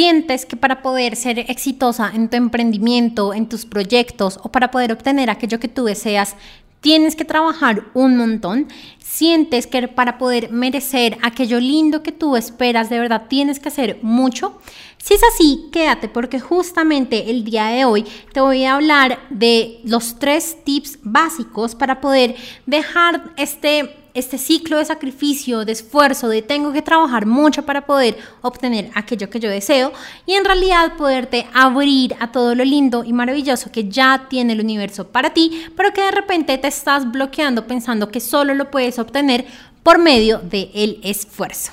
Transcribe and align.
Sientes 0.00 0.46
que 0.46 0.56
para 0.56 0.80
poder 0.80 1.14
ser 1.14 1.40
exitosa 1.50 2.10
en 2.14 2.30
tu 2.30 2.36
emprendimiento, 2.38 3.34
en 3.34 3.50
tus 3.50 3.66
proyectos 3.66 4.40
o 4.42 4.50
para 4.50 4.70
poder 4.70 4.92
obtener 4.92 5.28
aquello 5.28 5.60
que 5.60 5.68
tú 5.68 5.84
deseas, 5.84 6.36
tienes 6.80 7.14
que 7.16 7.26
trabajar 7.26 7.84
un 7.92 8.16
montón. 8.16 8.68
Sientes 8.98 9.66
que 9.66 9.88
para 9.88 10.16
poder 10.16 10.50
merecer 10.52 11.18
aquello 11.20 11.60
lindo 11.60 12.02
que 12.02 12.12
tú 12.12 12.34
esperas, 12.36 12.88
de 12.88 12.98
verdad 12.98 13.26
tienes 13.28 13.60
que 13.60 13.68
hacer 13.68 13.98
mucho. 14.00 14.58
Si 14.96 15.12
es 15.12 15.20
así, 15.34 15.68
quédate 15.70 16.08
porque 16.08 16.40
justamente 16.40 17.28
el 17.30 17.44
día 17.44 17.66
de 17.66 17.84
hoy 17.84 18.06
te 18.32 18.40
voy 18.40 18.64
a 18.64 18.76
hablar 18.76 19.18
de 19.28 19.82
los 19.84 20.18
tres 20.18 20.64
tips 20.64 20.98
básicos 21.02 21.74
para 21.74 22.00
poder 22.00 22.36
dejar 22.64 23.34
este 23.36 23.99
este 24.14 24.38
ciclo 24.38 24.78
de 24.78 24.84
sacrificio, 24.84 25.64
de 25.64 25.72
esfuerzo, 25.72 26.28
de 26.28 26.42
tengo 26.42 26.72
que 26.72 26.82
trabajar 26.82 27.26
mucho 27.26 27.64
para 27.64 27.86
poder 27.86 28.16
obtener 28.42 28.90
aquello 28.94 29.30
que 29.30 29.40
yo 29.40 29.50
deseo 29.50 29.92
y 30.26 30.34
en 30.34 30.44
realidad 30.44 30.96
poderte 30.96 31.46
abrir 31.52 32.16
a 32.20 32.32
todo 32.32 32.54
lo 32.54 32.64
lindo 32.64 33.04
y 33.04 33.12
maravilloso 33.12 33.70
que 33.70 33.88
ya 33.88 34.26
tiene 34.28 34.52
el 34.54 34.60
universo 34.60 35.08
para 35.08 35.34
ti, 35.34 35.66
pero 35.76 35.92
que 35.92 36.02
de 36.02 36.10
repente 36.10 36.58
te 36.58 36.68
estás 36.68 37.10
bloqueando 37.10 37.66
pensando 37.66 38.10
que 38.10 38.20
solo 38.20 38.54
lo 38.54 38.70
puedes 38.70 38.98
obtener 38.98 39.46
por 39.82 39.98
medio 39.98 40.38
del 40.38 41.00
esfuerzo. 41.02 41.72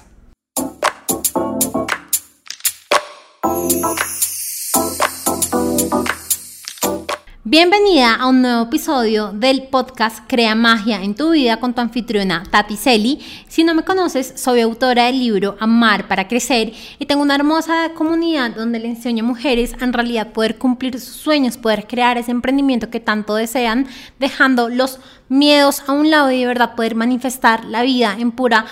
Bienvenida 7.50 8.14
a 8.16 8.28
un 8.28 8.42
nuevo 8.42 8.64
episodio 8.64 9.32
del 9.32 9.70
podcast 9.70 10.20
Crea 10.28 10.54
Magia 10.54 11.02
en 11.02 11.16
tu 11.16 11.30
vida 11.30 11.62
con 11.62 11.73
tu 11.73 11.80
anfitriona 11.80 12.44
Tati 12.52 12.76
Celi. 12.76 13.20
Si 13.48 13.64
no 13.64 13.73
me 13.73 13.86
conoces, 13.86 14.34
soy 14.36 14.60
autora 14.60 15.06
del 15.06 15.18
libro 15.20 15.56
Amar 15.62 16.10
para 16.10 16.28
Crecer 16.28 16.73
y 17.00 17.06
tengo 17.06 17.22
una 17.22 17.36
hermosa 17.36 17.94
comunidad 17.96 18.54
donde 18.54 18.80
le 18.80 18.90
enseño 18.90 19.23
a 19.23 19.28
mujeres 19.28 19.73
a 19.80 19.86
en 19.86 19.94
realidad 19.94 20.34
poder 20.34 20.58
cumplir 20.58 21.00
sus 21.00 21.16
sueños, 21.16 21.56
poder 21.56 21.88
crear 21.88 22.17
ese 22.17 22.31
emprendimiento 22.31 22.89
que 22.89 23.00
tanto 23.00 23.36
desean, 23.36 23.88
dejando 24.20 24.67
los 24.67 25.00
miedos 25.30 25.84
a 25.88 25.94
un 25.94 26.11
lado 26.11 26.30
y 26.32 26.42
de 26.42 26.48
verdad 26.48 26.76
poder 26.76 26.95
manifestar 26.95 27.64
la 27.64 27.82
vida 27.82 28.14
en 28.20 28.34
pura 28.34 28.66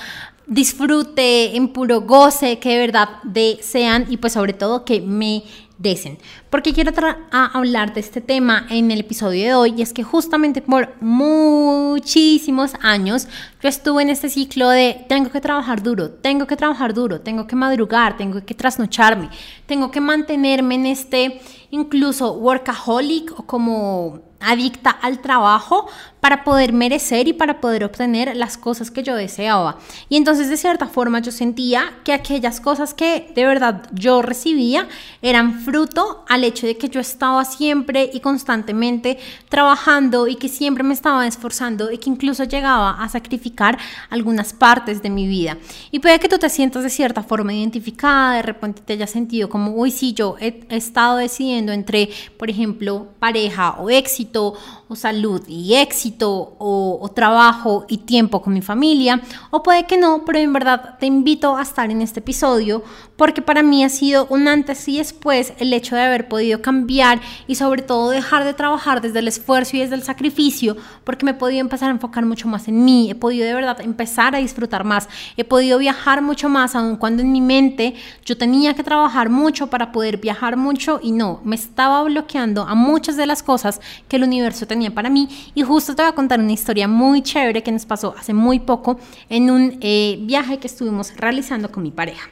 disfrute, 0.47 1.55
en 1.55 1.69
puro 1.69 2.01
goce, 2.01 2.59
que 2.59 2.69
de 2.69 2.77
verdad 2.77 3.09
desean 3.23 4.05
y 4.09 4.17
pues 4.17 4.33
sobre 4.33 4.53
todo 4.53 4.85
que 4.85 5.01
me 5.01 5.43
dicen. 5.77 6.17
Porque 6.49 6.73
quiero 6.73 6.91
hablar 7.31 7.93
de 7.93 7.99
este 7.99 8.21
tema 8.21 8.65
en 8.69 8.91
el 8.91 9.01
episodio 9.01 9.43
de 9.45 9.53
hoy 9.55 9.73
y 9.77 9.81
es 9.81 9.93
que 9.93 10.03
justamente 10.03 10.61
por 10.61 10.93
muchísimos 11.01 12.73
años 12.81 13.27
yo 13.61 13.69
estuve 13.69 14.01
en 14.03 14.09
este 14.09 14.29
ciclo 14.29 14.69
de 14.69 15.05
tengo 15.09 15.31
que 15.31 15.41
trabajar 15.41 15.83
duro, 15.83 16.11
tengo 16.11 16.47
que 16.47 16.55
trabajar 16.55 16.93
duro, 16.93 17.21
tengo 17.21 17.47
que 17.47 17.55
madrugar, 17.55 18.17
tengo 18.17 18.45
que 18.45 18.53
trasnocharme, 18.53 19.29
tengo 19.65 19.91
que 19.91 20.01
mantenerme 20.01 20.75
en 20.75 20.85
este 20.85 21.41
incluso 21.71 22.33
workaholic 22.33 23.39
o 23.39 23.45
como 23.45 24.21
adicta 24.45 24.89
al 24.89 25.19
trabajo 25.19 25.87
para 26.25 26.43
poder 26.43 26.73
merecer 26.73 27.27
y 27.27 27.33
para 27.33 27.61
poder 27.61 27.83
obtener 27.83 28.35
las 28.35 28.57
cosas 28.57 28.89
que 28.89 29.03
yo 29.03 29.15
deseaba. 29.15 29.77
Y 30.09 30.17
entonces 30.17 30.49
de 30.49 30.57
cierta 30.57 30.87
forma 30.87 31.19
yo 31.19 31.31
sentía 31.31 31.93
que 32.03 32.13
aquellas 32.13 32.59
cosas 32.59 32.95
que 32.95 33.31
de 33.35 33.45
verdad 33.45 33.83
yo 33.93 34.23
recibía 34.23 34.87
eran 35.21 35.59
fruto 35.61 36.25
al 36.27 36.43
hecho 36.43 36.65
de 36.65 36.77
que 36.77 36.89
yo 36.89 36.99
estaba 36.99 37.45
siempre 37.45 38.09
y 38.11 38.21
constantemente 38.21 39.19
trabajando 39.49 40.27
y 40.27 40.35
que 40.35 40.49
siempre 40.49 40.83
me 40.83 40.95
estaba 40.95 41.27
esforzando 41.27 41.91
y 41.91 41.99
que 41.99 42.09
incluso 42.09 42.43
llegaba 42.43 43.03
a 43.03 43.07
sacrificar 43.07 43.77
algunas 44.09 44.51
partes 44.53 45.03
de 45.03 45.11
mi 45.11 45.27
vida. 45.27 45.57
Y 45.91 45.99
puede 45.99 46.19
que 46.19 46.29
tú 46.29 46.39
te 46.39 46.49
sientas 46.49 46.83
de 46.83 46.89
cierta 46.89 47.21
forma 47.21 47.53
identificada, 47.53 48.37
de 48.37 48.41
repente 48.41 48.81
te 48.83 48.93
hayas 48.93 49.11
sentido 49.11 49.47
como, 49.47 49.71
uy, 49.71 49.91
sí, 49.91 50.13
yo 50.13 50.37
he, 50.39 50.65
estado 50.69 51.17
decidiendo 51.17 51.71
entre, 51.71 52.09
por 52.37 52.49
ejemplo, 52.49 53.09
pareja 53.19 53.75
o 53.79 53.89
éxito 53.89 54.34
o 54.35 54.95
salud 54.95 55.41
y 55.47 55.75
éxito 55.75 56.55
o, 56.59 57.11
trabajo 57.15 57.85
y 57.87 57.99
tiempo 57.99 58.41
con 58.41 58.53
mi 58.53 58.61
familia 58.61 59.21
o 59.51 59.63
puede 59.63 59.85
que 59.85 59.97
no, 59.97 60.23
pero 60.25 60.39
en 60.39 60.51
verdad 60.51 60.97
te 60.99 61.05
invito 61.05 61.55
a 61.55 61.61
estar 61.61 61.89
en 61.91 62.01
este 62.01 62.19
episodio 62.19 62.83
porque 63.15 63.41
para 63.41 63.63
mí 63.63 63.83
ha 63.83 63.89
sido 63.89 64.27
un 64.29 64.47
antes 64.47 64.87
y 64.87 64.97
después 64.97 65.53
el 65.59 65.71
hecho 65.71 65.95
de 65.95 66.01
haber 66.01 66.27
podido 66.27 66.61
cambiar 66.61 67.21
y 67.47 67.55
sobre 67.55 67.81
todo 67.83 68.09
dejar 68.09 68.43
de 68.43 68.53
trabajar 68.53 69.01
desde 69.01 69.19
el 69.19 69.27
esfuerzo 69.27 69.77
y 69.77 69.79
desde 69.79 69.95
el 69.95 70.03
sacrificio 70.03 70.75
porque 71.03 71.25
me 71.25 71.31
he 71.31 71.35
podido 71.35 71.61
empezar 71.61 71.89
a 71.89 71.93
enfocar 71.93 72.25
mucho 72.25 72.47
más 72.47 72.67
en 72.67 72.83
mí, 72.83 73.09
he 73.09 73.15
podido 73.15 73.45
de 73.45 73.53
verdad 73.53 73.79
empezar 73.81 74.35
a 74.35 74.39
disfrutar 74.39 74.83
más, 74.83 75.07
he 75.37 75.43
podido 75.43 75.77
viajar 75.77 76.21
mucho 76.21 76.49
más 76.49 76.75
aun 76.75 76.97
cuando 76.97 77.21
en 77.21 77.31
mi 77.31 77.41
mente 77.41 77.95
yo 78.25 78.37
tenía 78.37 78.73
que 78.73 78.83
trabajar 78.83 79.29
mucho 79.29 79.67
para 79.67 79.91
poder 79.91 80.17
viajar 80.17 80.57
mucho 80.57 80.99
y 81.01 81.11
no, 81.11 81.39
me 81.43 81.55
estaba 81.55 82.03
bloqueando 82.03 82.63
a 82.63 82.75
muchas 82.75 83.15
de 83.15 83.25
las 83.25 83.43
cosas 83.43 83.79
que 84.07 84.17
el 84.17 84.23
universo 84.25 84.67
tenía 84.67 84.93
para 84.93 85.09
mí. 85.09 85.27
Y 85.53 85.63
justo 85.63 85.95
te 85.95 86.01
voy 86.01 86.11
a 86.11 86.15
contar 86.15 86.39
una 86.39 86.51
historia 86.51 86.87
muy 86.87 87.21
chévere 87.21 87.63
que 87.63 87.71
nos 87.71 87.85
pasó 87.85 88.13
hace 88.17 88.33
muy 88.33 88.59
poco 88.59 88.99
en 89.29 89.49
un 89.49 89.77
eh, 89.81 90.17
viaje 90.21 90.57
que 90.57 90.67
estuvimos 90.67 91.15
realizando 91.15 91.71
con 91.71 91.83
mi 91.83 91.91
pareja. 91.91 92.29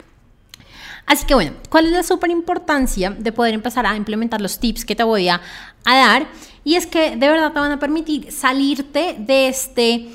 Así 1.05 1.25
que 1.25 1.33
bueno, 1.33 1.51
¿cuál 1.69 1.87
es 1.87 1.91
la 1.91 2.03
súper 2.03 2.31
importancia 2.31 3.11
de 3.11 3.31
poder 3.31 3.53
empezar 3.53 3.85
a 3.85 3.95
implementar 3.95 4.41
los 4.41 4.59
tips 4.59 4.85
que 4.85 4.95
te 4.95 5.03
voy 5.03 5.27
a, 5.27 5.41
a 5.85 5.95
dar? 5.95 6.27
Y 6.63 6.75
es 6.75 6.87
que 6.87 7.15
de 7.15 7.27
verdad 7.27 7.51
te 7.51 7.59
van 7.59 7.73
a 7.73 7.79
permitir 7.79 8.31
salirte 8.31 9.15
de 9.19 9.47
este 9.47 10.09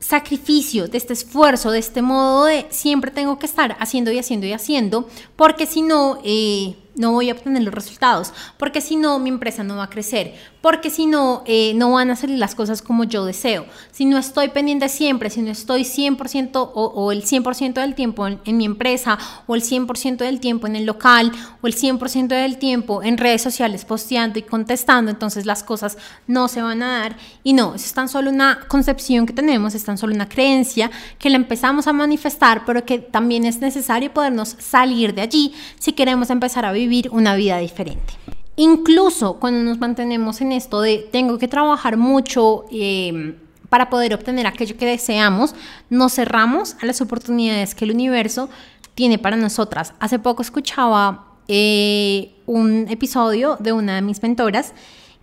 sacrificio, 0.00 0.86
de 0.88 0.98
este 0.98 1.12
esfuerzo, 1.12 1.70
de 1.70 1.78
este 1.78 2.02
modo 2.02 2.44
de 2.44 2.66
siempre 2.70 3.10
tengo 3.10 3.38
que 3.38 3.46
estar 3.46 3.76
haciendo 3.80 4.12
y 4.12 4.18
haciendo 4.18 4.46
y 4.46 4.52
haciendo, 4.52 5.08
porque 5.34 5.66
si 5.66 5.82
no, 5.82 6.18
eh, 6.24 6.76
no 6.96 7.12
voy 7.12 7.30
a 7.30 7.32
obtener 7.32 7.62
los 7.62 7.74
resultados, 7.74 8.32
porque 8.56 8.80
si 8.80 8.96
no, 8.96 9.18
mi 9.18 9.28
empresa 9.28 9.64
no 9.64 9.76
va 9.76 9.84
a 9.84 9.90
crecer, 9.90 10.34
porque 10.60 10.90
si 10.90 11.06
no, 11.06 11.42
eh, 11.46 11.72
no 11.74 11.92
van 11.92 12.10
a 12.10 12.16
salir 12.16 12.38
las 12.38 12.54
cosas 12.54 12.80
como 12.80 13.04
yo 13.04 13.24
deseo. 13.24 13.66
Si 13.90 14.04
no 14.04 14.16
estoy 14.16 14.48
pendiente 14.48 14.88
siempre, 14.88 15.28
si 15.28 15.42
no 15.42 15.50
estoy 15.50 15.82
100% 15.82 16.70
o, 16.74 17.12
el 17.12 17.24
100% 17.24 17.74
del 17.74 17.94
tiempo 17.94 18.26
en, 18.26 18.56
mi 18.56 18.64
empresa, 18.64 19.18
o 19.46 19.54
el 19.54 19.62
100% 19.62 20.18
del 20.18 20.40
tiempo 20.40 20.66
en 20.66 20.76
el 20.76 20.86
local, 20.86 21.32
o 21.60 21.66
el 21.66 21.74
100% 21.74 22.28
del 22.28 22.58
tiempo 22.58 23.02
en 23.02 23.18
redes 23.18 23.42
sociales 23.42 23.84
posteando 23.84 24.38
y 24.38 24.42
contestando, 24.42 25.10
entonces 25.10 25.44
las 25.44 25.62
cosas 25.62 25.98
no 26.26 26.48
se 26.48 26.62
van 26.62 26.82
a 26.82 27.00
dar. 27.00 27.16
Y 27.42 27.52
no, 27.52 27.74
es 27.74 27.92
tan 27.92 28.08
solo 28.08 28.30
una 28.30 28.60
concepción 28.68 29.26
que 29.26 29.32
tenemos, 29.32 29.74
es 29.74 29.84
tan 29.84 29.98
solo 29.98 30.14
una 30.14 30.28
creencia 30.28 30.90
que 31.18 31.28
la 31.28 31.36
empezamos 31.36 31.86
a 31.88 31.92
manifestar, 31.92 32.64
pero 32.64 32.84
que 32.84 32.98
también 32.98 33.44
es 33.44 33.60
necesario 33.60 34.12
podernos 34.14 34.56
salir 34.58 35.14
de 35.14 35.22
allí 35.22 35.52
si 35.78 35.92
queremos 35.92 36.30
empezar 36.30 36.64
a 36.64 36.72
vivir 36.72 36.83
vivir 36.84 37.08
una 37.10 37.34
vida 37.34 37.58
diferente. 37.58 38.14
Incluso 38.56 39.34
cuando 39.40 39.62
nos 39.64 39.78
mantenemos 39.78 40.40
en 40.40 40.52
esto 40.52 40.80
de 40.80 41.08
tengo 41.10 41.38
que 41.38 41.48
trabajar 41.48 41.96
mucho 41.96 42.66
em, 42.70 43.36
para 43.68 43.90
poder 43.90 44.14
obtener 44.14 44.46
aquello 44.46 44.76
que 44.76 44.86
deseamos, 44.86 45.54
nos 45.90 46.14
cerramos 46.14 46.76
a 46.80 46.86
las 46.86 47.00
oportunidades 47.00 47.74
que 47.74 47.84
el 47.84 47.90
universo 47.90 48.48
tiene 48.94 49.18
para 49.18 49.36
nosotras. 49.36 49.94
Hace 49.98 50.18
poco 50.20 50.42
escuchaba 50.42 51.26
eh, 51.48 52.32
un 52.46 52.86
episodio 52.88 53.56
de 53.58 53.72
una 53.72 53.96
de 53.96 54.02
mis 54.02 54.22
mentoras 54.22 54.72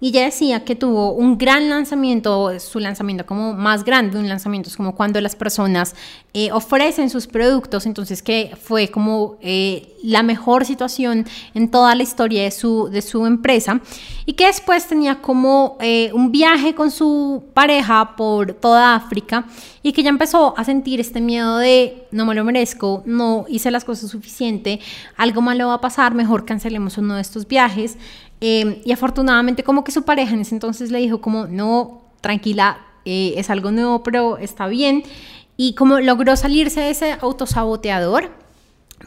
y 0.01 0.07
ella 0.07 0.25
decía 0.25 0.65
que 0.65 0.75
tuvo 0.75 1.13
un 1.13 1.37
gran 1.37 1.69
lanzamiento, 1.69 2.59
su 2.59 2.79
lanzamiento 2.79 3.23
como 3.27 3.53
más 3.53 3.83
grande, 3.83 4.17
un 4.17 4.27
lanzamiento 4.27 4.67
es 4.67 4.75
como 4.75 4.95
cuando 4.95 5.21
las 5.21 5.35
personas 5.35 5.95
eh, 6.33 6.51
ofrecen 6.51 7.11
sus 7.11 7.27
productos, 7.27 7.85
entonces 7.85 8.23
que 8.23 8.51
fue 8.59 8.87
como 8.87 9.37
eh, 9.41 9.93
la 10.01 10.23
mejor 10.23 10.65
situación 10.65 11.27
en 11.53 11.69
toda 11.69 11.93
la 11.93 12.01
historia 12.01 12.41
de 12.41 12.49
su, 12.49 12.89
de 12.89 13.03
su 13.03 13.27
empresa 13.27 13.79
y 14.25 14.33
que 14.33 14.47
después 14.47 14.87
tenía 14.87 15.21
como 15.21 15.77
eh, 15.79 16.09
un 16.13 16.31
viaje 16.31 16.73
con 16.73 16.89
su 16.89 17.43
pareja 17.53 18.15
por 18.15 18.53
toda 18.53 18.95
África 18.95 19.45
y 19.83 19.93
que 19.93 20.01
ya 20.01 20.09
empezó 20.09 20.57
a 20.57 20.63
sentir 20.63 20.99
este 20.99 21.21
miedo 21.21 21.57
de 21.57 22.07
no 22.09 22.25
me 22.25 22.33
lo 22.33 22.43
merezco, 22.43 23.03
no 23.05 23.45
hice 23.47 23.69
las 23.69 23.85
cosas 23.85 24.09
suficiente, 24.09 24.79
algo 25.15 25.41
malo 25.41 25.67
va 25.67 25.75
a 25.75 25.81
pasar, 25.81 26.15
mejor 26.15 26.43
cancelemos 26.45 26.97
uno 26.97 27.15
de 27.15 27.21
estos 27.21 27.47
viajes. 27.47 27.97
Em, 28.43 28.77
y 28.83 28.91
afortunadamente 28.91 29.63
como 29.63 29.83
que 29.83 29.91
su 29.91 30.03
pareja 30.03 30.33
en 30.33 30.41
ese 30.41 30.55
entonces 30.55 30.89
le 30.89 30.97
dijo 30.97 31.21
como, 31.21 31.45
no, 31.45 32.01
tranquila, 32.21 32.79
eh, 33.05 33.35
es 33.37 33.51
algo 33.51 33.71
nuevo, 33.71 34.01
pero 34.01 34.37
está 34.39 34.67
bien. 34.67 35.03
Y 35.57 35.75
como 35.75 35.99
logró 35.99 36.35
salirse 36.35 36.81
de 36.81 36.89
ese 36.89 37.17
autosaboteador, 37.21 38.31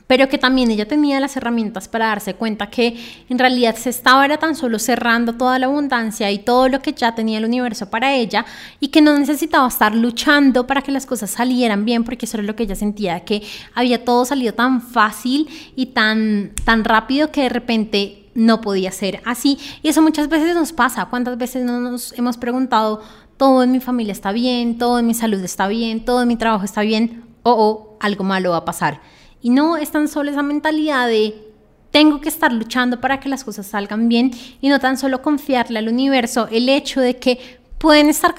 pero 0.06 0.28
que 0.28 0.38
también 0.38 0.70
ella 0.70 0.86
tenía 0.86 1.20
las 1.20 1.36
herramientas 1.36 1.88
para 1.88 2.06
darse 2.06 2.34
cuenta 2.34 2.70
que 2.70 2.96
en 3.28 3.38
realidad 3.38 3.76
se 3.76 3.90
estaba 3.90 4.24
era 4.24 4.38
tan 4.38 4.54
solo 4.54 4.78
cerrando 4.78 5.34
toda 5.34 5.58
la 5.58 5.66
abundancia 5.66 6.30
y 6.30 6.38
todo 6.38 6.68
lo 6.68 6.80
que 6.80 6.92
ya 6.92 7.14
tenía 7.14 7.38
el 7.38 7.44
universo 7.44 7.90
para 7.90 8.14
ella 8.14 8.44
y 8.80 8.88
que 8.88 9.00
no 9.00 9.16
necesitaba 9.16 9.68
estar 9.68 9.94
luchando 9.94 10.66
para 10.66 10.82
que 10.82 10.92
las 10.92 11.06
cosas 11.06 11.30
salieran 11.30 11.84
bien 11.84 12.04
porque 12.04 12.26
eso 12.26 12.36
era 12.36 12.46
lo 12.46 12.56
que 12.56 12.64
ella 12.64 12.74
sentía 12.74 13.20
que 13.20 13.42
había 13.74 14.04
todo 14.04 14.24
salido 14.24 14.52
tan 14.54 14.82
fácil 14.82 15.48
y 15.76 15.86
tan 15.86 16.52
tan 16.64 16.84
rápido 16.84 17.30
que 17.30 17.42
de 17.42 17.48
repente 17.48 18.23
no 18.34 18.60
podía 18.60 18.90
ser 18.92 19.20
así. 19.24 19.58
Y 19.82 19.88
eso 19.88 20.02
muchas 20.02 20.28
veces 20.28 20.54
nos 20.54 20.72
pasa. 20.72 21.06
¿Cuántas 21.06 21.38
veces 21.38 21.64
no 21.64 21.80
nos 21.80 22.12
hemos 22.18 22.36
preguntado, 22.36 23.02
todo 23.36 23.62
en 23.62 23.72
mi 23.72 23.80
familia 23.80 24.12
está 24.12 24.32
bien, 24.32 24.78
todo 24.78 24.98
en 24.98 25.06
mi 25.06 25.14
salud 25.14 25.42
está 25.42 25.68
bien, 25.68 26.04
todo 26.04 26.22
en 26.22 26.28
mi 26.28 26.36
trabajo 26.36 26.64
está 26.64 26.82
bien, 26.82 27.24
o 27.42 27.96
algo 28.00 28.24
malo 28.24 28.50
va 28.50 28.58
a 28.58 28.64
pasar? 28.64 29.00
Y 29.40 29.50
no 29.50 29.76
es 29.76 29.90
tan 29.90 30.08
solo 30.08 30.30
esa 30.30 30.42
mentalidad 30.42 31.06
de 31.08 31.52
tengo 31.90 32.20
que 32.20 32.28
estar 32.28 32.52
luchando 32.52 33.00
para 33.00 33.20
que 33.20 33.28
las 33.28 33.44
cosas 33.44 33.68
salgan 33.68 34.08
bien 34.08 34.32
y 34.60 34.68
no 34.68 34.80
tan 34.80 34.98
solo 34.98 35.22
confiarle 35.22 35.78
al 35.78 35.88
universo 35.88 36.48
el 36.50 36.68
hecho 36.68 37.00
de 37.00 37.18
que 37.18 37.60
pueden 37.78 38.08
estar 38.08 38.34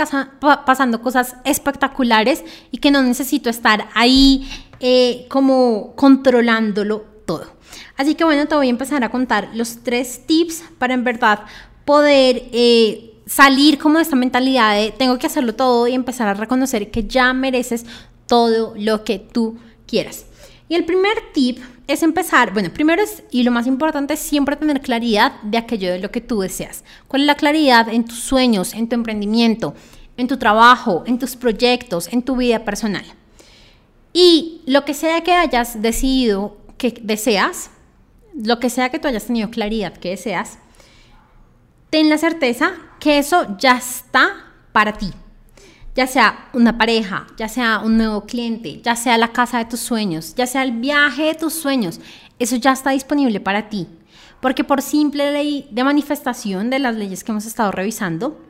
pasando 0.66 1.02
cosas 1.02 1.38
espectaculares 1.46 2.44
y 2.72 2.80
que 2.80 2.92
no 2.92 3.02
necesito 3.02 3.50
estar 3.50 3.88
ahí 3.94 4.50
eh, 4.82 5.26
como 5.30 5.94
controlándolo 5.96 7.06
todo. 7.26 7.55
Así 7.98 8.16
que 8.16 8.24
bueno, 8.24 8.48
te 8.48 8.56
voy 8.56 8.68
a 8.68 8.70
empezar 8.70 9.04
a 9.04 9.10
contar 9.10 9.50
los 9.54 9.84
tres 9.84 10.26
tips 10.26 10.64
para 10.78 10.94
en 10.94 11.04
verdad 11.04 11.42
poder 11.86 12.44
eh, 12.52 13.14
salir 13.26 13.78
como 13.78 13.98
de 13.98 14.04
esta 14.04 14.16
mentalidad 14.16 14.76
de 14.76 14.92
tengo 14.92 15.18
que 15.18 15.28
hacerlo 15.28 15.56
todo 15.56 15.88
y 15.88 15.94
empezar 15.94 16.28
a 16.28 16.34
reconocer 16.34 16.92
que 16.92 17.06
ya 17.06 17.34
mereces 17.34 17.86
todo 18.28 18.74
lo 18.78 19.04
que 19.04 19.20
tú 19.20 19.58
quieras. 19.88 20.26
Y 20.68 20.76
el 20.76 20.86
primer 20.86 21.14
tip 21.34 21.60
es 21.88 22.02
empezar, 22.02 22.52
bueno, 22.52 22.72
primero 22.74 23.02
es, 23.04 23.24
y 23.30 23.44
lo 23.44 23.52
más 23.52 23.68
importante 23.68 24.16
es 24.16 24.20
siempre 24.20 24.56
tener 24.56 24.82
claridad 24.82 25.34
de 25.44 25.60
aquello 25.60 25.92
de 25.92 26.00
lo 26.00 26.10
que 26.10 26.22
tú 26.22 26.40
deseas. 26.40 26.84
¿Cuál 27.08 27.22
es 27.22 27.28
la 27.28 27.36
claridad 27.36 27.88
en 27.90 28.06
tus 28.06 28.20
sueños, 28.20 28.74
en 28.74 28.90
tu 28.90 28.96
emprendimiento, 28.96 29.76
en 30.18 30.28
tu 30.28 30.38
trabajo, 30.38 31.04
en 31.06 31.20
tus 31.20 31.36
proyectos, 31.36 32.12
en 32.12 32.24
tu 32.24 32.36
vida 32.36 32.66
personal? 32.66 33.06
Y 34.14 34.62
lo 34.66 34.86
que 34.86 34.96
sea 34.96 35.22
que 35.22 35.34
hayas 35.34 35.82
decidido 35.82 36.58
deseas, 36.92 37.70
lo 38.34 38.60
que 38.60 38.70
sea 38.70 38.90
que 38.90 39.00
tú 39.00 39.08
hayas 39.08 39.26
tenido 39.26 39.50
claridad 39.50 39.94
que 39.94 40.10
deseas, 40.10 40.60
ten 41.90 42.10
la 42.10 42.18
certeza 42.18 42.74
que 43.00 43.18
eso 43.18 43.58
ya 43.58 43.78
está 43.78 44.52
para 44.72 44.94
ti. 44.94 45.12
Ya 45.96 46.08
sea 46.08 46.50
una 46.52 46.78
pareja, 46.78 47.26
ya 47.38 47.48
sea 47.48 47.80
un 47.80 47.98
nuevo 47.98 48.26
cliente, 48.26 48.82
ya 48.82 48.98
sea 48.98 49.18
la 49.18 49.32
casa 49.32 49.60
de 49.60 49.66
tus 49.66 49.80
sueños, 49.80 50.36
ya 50.36 50.46
sea 50.46 50.64
el 50.64 50.74
viaje 50.74 51.24
de 51.24 51.36
tus 51.36 51.54
sueños, 51.54 52.02
eso 52.38 52.58
ya 52.58 52.74
está 52.74 52.90
disponible 52.90 53.40
para 53.40 53.70
ti. 53.70 53.88
Porque 54.42 54.66
por 54.66 54.82
simple 54.82 55.32
ley 55.32 55.70
de 55.72 55.86
manifestación 55.86 56.70
de 56.70 56.80
las 56.80 56.96
leyes 56.96 57.24
que 57.24 57.32
hemos 57.32 57.46
estado 57.46 57.72
revisando, 57.72 58.42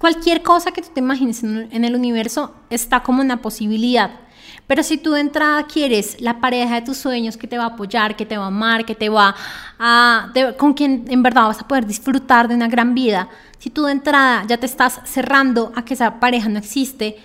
cualquier 0.00 0.42
cosa 0.42 0.72
que 0.72 0.82
tú 0.82 0.88
te 0.92 1.00
imagines 1.00 1.44
en 1.44 1.84
el 1.84 1.94
universo 1.94 2.54
está 2.70 3.04
como 3.04 3.22
una 3.22 3.40
posibilidad. 3.40 4.25
Pero 4.66 4.82
si 4.82 4.96
tú 4.96 5.12
de 5.12 5.20
entrada 5.20 5.66
quieres 5.66 6.20
la 6.20 6.40
pareja 6.40 6.76
de 6.76 6.82
tus 6.82 6.96
sueños 6.96 7.36
que 7.36 7.46
te 7.46 7.58
va 7.58 7.64
a 7.64 7.68
apoyar, 7.68 8.16
que 8.16 8.26
te 8.26 8.36
va 8.36 8.44
a 8.44 8.48
amar, 8.48 8.84
que 8.84 8.94
te 8.94 9.08
va 9.08 9.34
a... 9.78 10.32
con 10.56 10.74
quien 10.74 11.04
en 11.08 11.22
verdad 11.22 11.46
vas 11.46 11.60
a 11.60 11.68
poder 11.68 11.86
disfrutar 11.86 12.48
de 12.48 12.54
una 12.54 12.68
gran 12.68 12.94
vida, 12.94 13.28
si 13.58 13.70
tú 13.70 13.84
de 13.84 13.92
entrada 13.92 14.44
ya 14.46 14.58
te 14.58 14.66
estás 14.66 15.00
cerrando 15.04 15.72
a 15.74 15.84
que 15.84 15.94
esa 15.94 16.20
pareja 16.20 16.48
no 16.48 16.58
existe, 16.58 17.16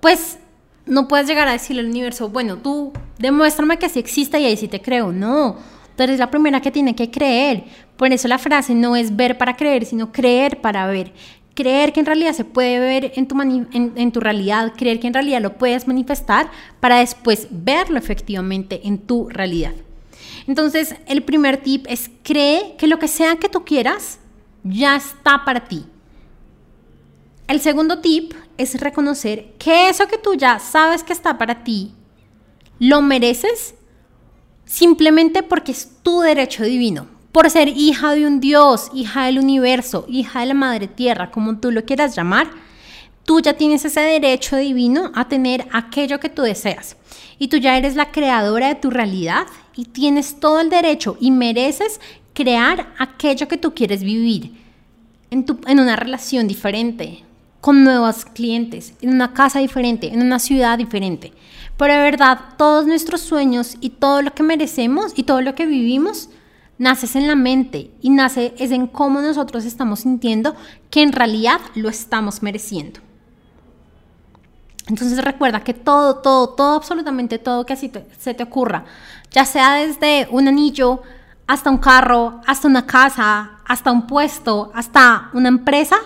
pues 0.00 0.38
no 0.86 1.08
puedes 1.08 1.26
llegar 1.26 1.48
a 1.48 1.52
decirle 1.52 1.82
al 1.82 1.88
universo, 1.88 2.28
bueno, 2.28 2.56
tú 2.56 2.92
demuéstrame 3.18 3.78
que 3.78 3.88
sí 3.88 3.98
existe 3.98 4.40
y 4.40 4.46
ahí 4.46 4.56
sí 4.56 4.68
te 4.68 4.80
creo. 4.80 5.12
No, 5.12 5.56
tú 5.96 6.02
eres 6.02 6.18
la 6.18 6.30
primera 6.30 6.60
que 6.60 6.70
tiene 6.70 6.94
que 6.94 7.10
creer. 7.10 7.64
Por 7.96 8.12
eso 8.12 8.28
la 8.28 8.38
frase 8.38 8.74
no 8.74 8.96
es 8.96 9.14
ver 9.14 9.36
para 9.36 9.56
creer, 9.56 9.84
sino 9.84 10.12
creer 10.12 10.60
para 10.60 10.86
ver 10.86 11.12
creer 11.58 11.92
que 11.92 11.98
en 11.98 12.06
realidad 12.06 12.34
se 12.34 12.44
puede 12.44 12.78
ver 12.78 13.12
en 13.16 13.26
tu, 13.26 13.36
en, 13.42 14.12
tu 14.12 14.20
realidad, 14.20 14.74
creer 14.76 15.00
que 15.00 15.08
en 15.08 15.14
realidad 15.14 15.42
lo 15.42 15.58
puedes 15.58 15.88
manifestar 15.88 16.52
para 16.78 17.00
después 17.00 17.48
verlo 17.50 17.98
efectivamente 17.98 18.82
en 18.84 18.98
tu 18.98 19.28
realidad. 19.28 19.72
Entonces, 20.46 20.94
el 21.08 21.24
primer 21.24 21.56
tip 21.56 21.84
es 21.88 22.12
cree 22.22 22.76
que 22.78 22.86
lo 22.86 23.00
que 23.00 23.08
sea 23.08 23.40
que 23.40 23.48
tú 23.48 23.64
quieras 23.64 24.20
ya 24.62 24.94
está 24.94 25.44
para 25.44 25.64
ti. 25.66 25.84
El 27.48 27.58
segundo 27.58 27.98
tip 27.98 28.34
es 28.56 28.80
reconocer 28.80 29.52
que 29.58 29.88
eso 29.88 30.06
que 30.06 30.18
tú 30.18 30.34
ya 30.34 30.60
sabes 30.60 31.02
que 31.02 31.12
está 31.12 31.38
para 31.38 31.64
ti, 31.64 31.92
lo 32.78 33.02
mereces 33.02 33.74
simplemente 34.64 35.42
porque 35.42 35.72
es 35.72 35.90
tu 36.04 36.20
derecho 36.20 36.62
divino, 36.62 37.08
por 37.32 37.50
ser 37.50 37.68
hija 37.68 38.14
de 38.14 38.26
un 38.26 38.40
Dios, 38.40 38.90
hija 38.94 39.26
del 39.26 39.38
universo, 39.38 40.06
hija 40.08 40.40
de 40.40 40.46
la 40.46 40.54
Madre 40.54 40.88
Tierra, 40.88 41.30
como 41.30 41.58
tú 41.58 41.70
lo 41.70 41.84
quieras 41.84 42.16
llamar, 42.16 42.50
tú 43.24 43.40
ya 43.40 43.54
tienes 43.54 43.84
ese 43.84 44.00
derecho 44.00 44.56
divino 44.56 45.12
a 45.14 45.28
tener 45.28 45.66
aquello 45.72 46.18
que 46.18 46.30
tú 46.30 46.42
deseas. 46.42 46.96
Y 47.38 47.48
tú 47.48 47.58
ya 47.58 47.76
eres 47.76 47.94
la 47.94 48.10
creadora 48.10 48.68
de 48.68 48.74
tu 48.74 48.90
realidad 48.90 49.46
y 49.76 49.84
tienes 49.84 50.40
todo 50.40 50.60
el 50.60 50.70
derecho 50.70 51.16
y 51.20 51.30
mereces 51.30 52.00
crear 52.32 52.94
aquello 52.98 53.46
que 53.46 53.58
tú 53.58 53.74
quieres 53.74 54.02
vivir 54.02 54.52
en, 55.30 55.44
una 55.78 55.96
relación 55.96 56.48
diferente, 56.48 57.24
con 57.60 57.84
nuevos 57.84 58.24
clientes, 58.24 58.94
en 59.02 59.10
una 59.10 59.34
casa 59.34 59.58
diferente, 59.58 60.08
en 60.08 60.22
una 60.22 60.38
ciudad 60.38 60.78
diferente. 60.78 61.32
Pero 61.76 61.92
de 61.92 62.00
verdad, 62.00 62.40
todos 62.56 62.86
nuestros 62.86 63.20
sueños 63.20 63.76
y 63.80 63.90
todo 63.90 64.22
lo 64.22 64.32
que 64.34 64.42
merecemos 64.42 65.12
y 65.16 65.24
todo 65.24 65.42
lo 65.42 65.54
que 65.54 65.66
vivimos 65.66 66.30
naces 66.78 67.16
en 67.16 67.26
la 67.26 67.34
mente 67.34 67.90
y 68.00 68.10
nace 68.10 68.54
es 68.58 68.70
en 68.70 68.86
cómo 68.86 69.20
nosotros 69.20 69.64
estamos 69.64 70.00
sintiendo 70.00 70.54
que 70.90 71.02
en 71.02 71.12
realidad 71.12 71.60
lo 71.74 71.88
estamos 71.88 72.42
mereciendo. 72.42 73.00
Entonces 74.86 75.22
recuerda 75.22 75.62
que 75.64 75.74
todo, 75.74 76.16
todo, 76.16 76.50
todo, 76.50 76.76
absolutamente 76.76 77.38
todo 77.38 77.66
que 77.66 77.74
así 77.74 77.92
se 78.18 78.32
te 78.32 78.42
ocurra, 78.42 78.84
ya 79.30 79.44
sea 79.44 79.74
desde 79.74 80.26
un 80.30 80.48
anillo 80.48 81.02
hasta 81.46 81.70
un 81.70 81.78
carro, 81.78 82.40
hasta 82.46 82.68
una 82.68 82.86
casa, 82.86 83.58
hasta 83.66 83.92
un 83.92 84.06
puesto, 84.06 84.70
hasta 84.74 85.30
una 85.34 85.48
empresa, 85.48 85.96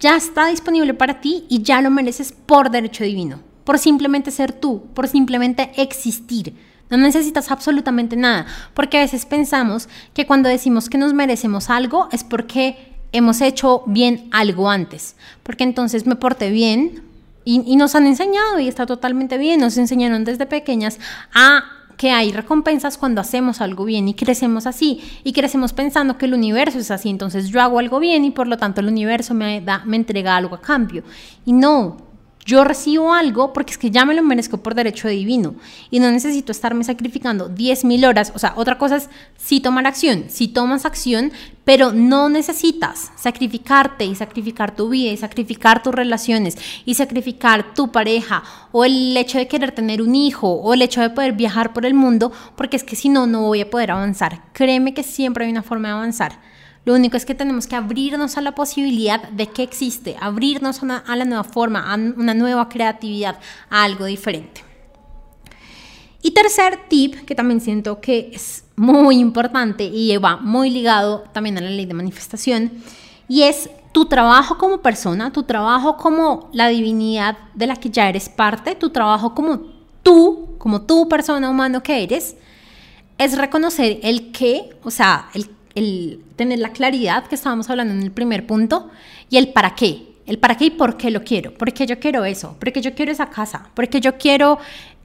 ya 0.00 0.16
está 0.16 0.46
disponible 0.46 0.94
para 0.94 1.20
ti 1.20 1.46
y 1.48 1.62
ya 1.62 1.80
lo 1.80 1.90
mereces 1.90 2.32
por 2.32 2.70
derecho 2.70 3.04
divino, 3.04 3.40
por 3.64 3.78
simplemente 3.78 4.30
ser 4.30 4.52
tú, 4.52 4.86
por 4.94 5.06
simplemente 5.06 5.70
existir. 5.76 6.69
No 6.90 6.96
necesitas 6.96 7.50
absolutamente 7.50 8.16
nada, 8.16 8.46
porque 8.74 8.98
a 8.98 9.02
veces 9.02 9.24
pensamos 9.24 9.88
que 10.12 10.26
cuando 10.26 10.48
decimos 10.48 10.88
que 10.88 10.98
nos 10.98 11.14
merecemos 11.14 11.70
algo 11.70 12.08
es 12.10 12.24
porque 12.24 12.90
hemos 13.12 13.40
hecho 13.40 13.82
bien 13.86 14.28
algo 14.32 14.68
antes, 14.68 15.16
porque 15.42 15.64
entonces 15.64 16.06
me 16.06 16.16
porté 16.16 16.50
bien 16.50 17.02
y, 17.44 17.76
nos 17.76 17.94
han 17.94 18.06
enseñado 18.06 18.58
y 18.60 18.68
está 18.68 18.86
totalmente 18.86 19.38
bien, 19.38 19.60
nos 19.60 19.76
enseñaron 19.76 20.24
desde 20.24 20.46
pequeñas 20.46 20.98
a 21.34 21.62
que 21.96 22.10
hay 22.10 22.32
recompensas 22.32 22.96
cuando 22.96 23.20
hacemos 23.20 23.60
algo 23.60 23.84
bien 23.84 24.08
y 24.08 24.14
crecemos 24.14 24.66
así 24.66 25.00
y 25.24 25.32
crecemos 25.32 25.72
pensando 25.72 26.16
que 26.16 26.26
el 26.26 26.34
universo 26.34 26.78
es 26.78 26.90
así, 26.90 27.10
entonces 27.10 27.48
yo 27.48 27.60
hago 27.60 27.78
algo 27.78 27.98
bien 27.98 28.24
y 28.24 28.30
por 28.30 28.46
lo 28.46 28.56
tanto 28.56 28.80
el 28.80 28.88
universo 28.88 29.34
me 29.34 29.60
da 29.60 29.82
me 29.84 29.96
entrega 29.96 30.36
algo 30.36 30.54
a 30.54 30.60
cambio. 30.60 31.02
Y 31.44 31.52
no, 31.52 32.09
yo 32.44 32.64
recibo 32.64 33.12
algo 33.12 33.52
porque 33.52 33.72
es 33.72 33.78
que 33.78 33.90
ya 33.90 34.04
me 34.04 34.14
lo 34.14 34.22
merezco 34.22 34.58
por 34.58 34.74
derecho 34.74 35.08
divino 35.08 35.54
y 35.90 36.00
no 36.00 36.10
necesito 36.10 36.52
estarme 36.52 36.84
sacrificando 36.84 37.50
10.000 37.50 38.08
horas. 38.08 38.32
O 38.34 38.38
sea, 38.38 38.54
otra 38.56 38.78
cosa 38.78 38.96
es 38.96 39.08
sí 39.36 39.60
tomar 39.60 39.86
acción, 39.86 40.24
si 40.28 40.48
tomas 40.48 40.84
acción, 40.86 41.32
pero 41.64 41.92
no 41.92 42.28
necesitas 42.28 43.12
sacrificarte 43.16 44.04
y 44.04 44.14
sacrificar 44.14 44.74
tu 44.74 44.88
vida 44.88 45.12
y 45.12 45.16
sacrificar 45.16 45.82
tus 45.82 45.94
relaciones 45.94 46.56
y 46.84 46.94
sacrificar 46.94 47.74
tu 47.74 47.92
pareja 47.92 48.42
o 48.72 48.84
el 48.84 49.16
hecho 49.16 49.38
de 49.38 49.46
querer 49.46 49.72
tener 49.72 50.02
un 50.02 50.14
hijo 50.14 50.50
o 50.50 50.74
el 50.74 50.82
hecho 50.82 51.00
de 51.00 51.10
poder 51.10 51.32
viajar 51.32 51.72
por 51.72 51.86
el 51.86 51.94
mundo 51.94 52.32
porque 52.56 52.76
es 52.76 52.84
que 52.84 52.96
si 52.96 53.08
no, 53.08 53.26
no 53.26 53.42
voy 53.42 53.60
a 53.60 53.70
poder 53.70 53.90
avanzar. 53.90 54.42
Créeme 54.52 54.94
que 54.94 55.02
siempre 55.02 55.44
hay 55.44 55.50
una 55.50 55.62
forma 55.62 55.88
de 55.88 55.94
avanzar. 55.94 56.49
Lo 56.84 56.94
único 56.94 57.16
es 57.16 57.26
que 57.26 57.34
tenemos 57.34 57.66
que 57.66 57.76
abrirnos 57.76 58.38
a 58.38 58.40
la 58.40 58.54
posibilidad 58.54 59.28
de 59.28 59.48
que 59.48 59.62
existe, 59.62 60.16
abrirnos 60.20 60.80
a, 60.82 61.16
la 61.16 61.24
nueva 61.24 61.44
forma, 61.44 61.92
a 61.92 61.94
una 61.94 62.32
nueva 62.32 62.68
creatividad, 62.68 63.38
a 63.68 63.84
algo 63.84 64.06
diferente. 64.06 64.64
Y 66.22 66.32
tercer 66.32 66.88
tip, 66.88 67.24
que 67.26 67.34
también 67.34 67.60
siento 67.60 68.00
que 68.00 68.30
es 68.32 68.64
muy 68.76 69.18
importante 69.18 69.84
y 69.84 70.16
va 70.16 70.36
muy 70.36 70.70
ligado 70.70 71.24
también 71.32 71.58
a 71.58 71.60
la 71.60 71.70
ley 71.70 71.86
de 71.86 71.94
manifestación, 71.94 72.72
y 73.28 73.42
es 73.42 73.70
tu 73.92 74.06
trabajo 74.06 74.56
como 74.56 74.80
persona, 74.80 75.32
tu 75.32 75.42
trabajo 75.42 75.96
como 75.96 76.48
la 76.52 76.68
divinidad 76.68 77.36
de 77.54 77.66
la 77.66 77.76
que 77.76 77.90
ya 77.90 78.08
eres 78.08 78.28
parte, 78.28 78.74
tu 78.74 78.90
trabajo 78.90 79.34
como 79.34 79.60
tú, 80.02 80.56
como 80.58 80.82
tú 80.82 81.08
persona 81.08 81.50
humano 81.50 81.82
que 81.82 82.02
eres, 82.02 82.36
es 83.18 83.36
reconocer 83.36 84.00
el 84.02 84.32
qué, 84.32 84.76
o 84.82 84.90
sea, 84.90 85.28
el 85.34 85.50
el 85.74 86.22
tener 86.36 86.58
la 86.58 86.72
claridad 86.72 87.26
que 87.26 87.34
estábamos 87.34 87.70
hablando 87.70 87.94
en 87.94 88.02
el 88.02 88.10
primer 88.10 88.46
punto 88.46 88.90
y 89.28 89.36
el 89.36 89.52
para 89.52 89.74
qué. 89.74 90.10
El 90.26 90.38
para 90.38 90.56
qué 90.56 90.66
y 90.66 90.70
por 90.70 90.96
qué 90.96 91.10
lo 91.10 91.24
quiero. 91.24 91.54
Porque 91.54 91.86
yo 91.86 91.98
quiero 91.98 92.24
eso. 92.24 92.56
Porque 92.60 92.80
yo 92.80 92.94
quiero 92.94 93.10
esa 93.10 93.30
casa. 93.30 93.68
Porque 93.74 94.00
yo 94.00 94.16
quiero 94.16 94.58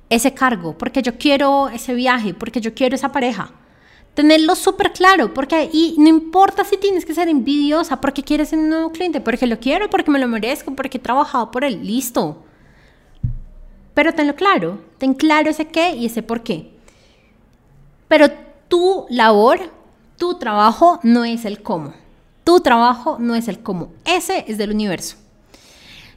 ese 0.10 0.34
cargo. 0.34 0.78
Porque 0.78 1.02
yo 1.02 1.18
quiero 1.18 1.70
ese 1.70 1.94
viaje. 1.94 2.34
Porque 2.34 2.62
yo 2.62 2.74
quiero 2.74 2.96
esa 2.96 3.12
pareja. 3.12 3.52
Tenerlo 4.14 4.56
súper 4.56 4.92
claro. 4.92 5.34
Porque 5.34 5.70
y 5.74 5.96
no 5.98 6.10
importa 6.10 6.64
si 6.64 6.78
tienes 6.78 7.06
que 7.06 7.16
ser 7.16 7.28
envidiosa. 7.28 8.00
Porque 8.02 8.22
quieres 8.22 8.54
un 8.54 8.70
nuevo 8.70 8.92
cliente. 8.92 9.20
Porque 9.20 9.48
lo 9.48 9.60
quiero. 9.60 9.90
Porque 9.90 10.12
me 10.12 10.20
lo 10.20 10.28
merezco. 10.28 10.76
Porque 10.76 10.98
he 10.98 11.02
trabajado 11.02 11.50
por 11.50 11.64
él. 11.64 11.80
Listo. 11.84 12.44
Pero 13.96 14.14
tenlo 14.14 14.36
claro. 14.36 14.80
Ten 15.00 15.16
claro 15.16 15.50
ese 15.50 15.66
qué 15.66 15.96
y 15.96 16.06
ese 16.06 16.22
por 16.22 16.44
qué. 16.44 16.72
Pero 18.08 18.28
tu 18.68 19.08
labor 19.10 19.60
tu 20.18 20.36
trabajo 20.36 21.00
no 21.04 21.26
es 21.26 21.46
el 21.46 21.62
cómo. 21.62 21.94
Tu 22.44 22.60
trabajo 22.60 23.18
no 23.20 23.36
es 23.36 23.48
el 23.48 23.60
cómo. 23.60 23.90
Ese 24.06 24.46
es 24.48 24.58
del 24.58 24.72
universo. 24.72 25.18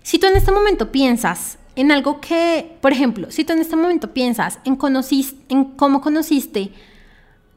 Si 0.02 0.19
tú 0.19 0.26
en 0.26 0.37
este 0.37 0.52
momento 0.52 0.93
piensas 0.93 1.59
en 1.76 1.93
algo 1.93 2.21
que, 2.21 2.76
por 2.81 2.93
ejemplo, 2.93 3.31
si 3.31 3.45
tú 3.45 3.52
en 3.52 3.61
este 3.61 3.76
momento 3.76 4.12
piensas 4.12 4.59
en, 4.64 4.78
en 5.49 5.64
cómo 5.64 6.00
conociste 6.00 6.73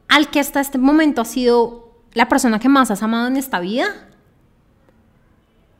al 0.08 0.30
que 0.30 0.40
hasta 0.40 0.60
este 0.60 0.78
momento 0.78 1.20
ha 1.20 1.24
sido 1.24 1.92
la 2.14 2.28
persona 2.28 2.58
que 2.58 2.68
más 2.68 2.90
has 2.90 3.02
amado 3.02 3.26
en 3.26 3.36
esta 3.36 3.60
vida? 3.60 3.86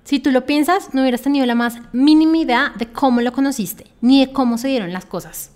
Si 0.05 0.19
tú 0.19 0.31
lo 0.31 0.47
piensas, 0.47 0.93
no 0.95 1.03
hubieras 1.03 1.23
tenido 1.23 1.47
la 1.47 1.55
más 1.55 1.79
mínima 1.93 2.39
idea 2.39 2.73
de 2.77 2.91
cómo 2.91 3.21
lo 3.21 3.33
conociste, 3.33 3.87
ni 4.01 4.25
de 4.25 4.33
cómo 4.33 4.59
se 4.59 4.69
dieron 4.69 4.93
las 4.93 5.05
cosas. 5.05 5.51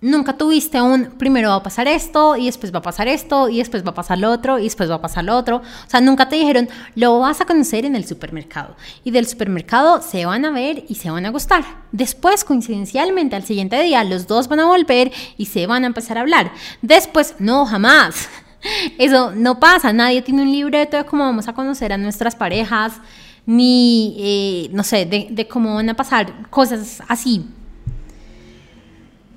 Nunca 0.00 0.36
tuviste 0.36 0.80
un 0.80 1.06
primero 1.18 1.48
va 1.48 1.56
a 1.56 1.62
pasar 1.64 1.88
esto 1.88 2.36
y 2.36 2.46
después 2.46 2.72
va 2.72 2.78
a 2.78 2.82
pasar 2.82 3.08
esto 3.08 3.48
y 3.48 3.58
después 3.58 3.84
va 3.84 3.90
a 3.90 3.94
pasar 3.94 4.16
lo 4.18 4.30
otro 4.30 4.60
y 4.60 4.64
después 4.64 4.88
va 4.88 4.94
a 4.94 5.00
pasar 5.00 5.24
lo 5.24 5.36
otro. 5.36 5.56
O 5.56 5.90
sea, 5.90 6.00
nunca 6.00 6.28
te 6.28 6.36
dijeron 6.36 6.68
lo 6.94 7.18
vas 7.18 7.40
a 7.40 7.46
conocer 7.46 7.84
en 7.84 7.96
el 7.96 8.04
supermercado 8.04 8.76
y 9.02 9.10
del 9.10 9.26
supermercado 9.26 10.00
se 10.00 10.24
van 10.24 10.44
a 10.44 10.52
ver 10.52 10.84
y 10.88 10.94
se 10.94 11.10
van 11.10 11.26
a 11.26 11.30
gustar. 11.30 11.64
Después, 11.90 12.44
coincidencialmente, 12.44 13.34
al 13.34 13.42
siguiente 13.42 13.82
día 13.82 14.04
los 14.04 14.28
dos 14.28 14.46
van 14.46 14.60
a 14.60 14.66
volver 14.66 15.10
y 15.36 15.46
se 15.46 15.66
van 15.66 15.82
a 15.82 15.88
empezar 15.88 16.16
a 16.16 16.20
hablar. 16.20 16.52
Después, 16.80 17.34
no, 17.40 17.66
jamás. 17.66 18.28
Eso 18.98 19.32
no 19.34 19.58
pasa. 19.58 19.92
Nadie 19.92 20.22
tiene 20.22 20.42
un 20.42 20.52
libreto 20.52 20.96
de 20.96 21.06
cómo 21.06 21.24
vamos 21.24 21.48
a 21.48 21.54
conocer 21.54 21.92
a 21.92 21.98
nuestras 21.98 22.36
parejas 22.36 22.92
ni, 23.46 24.14
eh, 24.20 24.70
no 24.72 24.84
sé, 24.84 25.06
de, 25.06 25.26
de 25.30 25.48
cómo 25.48 25.74
van 25.74 25.88
a 25.88 25.94
pasar 25.94 26.48
cosas 26.50 27.02
así 27.08 27.44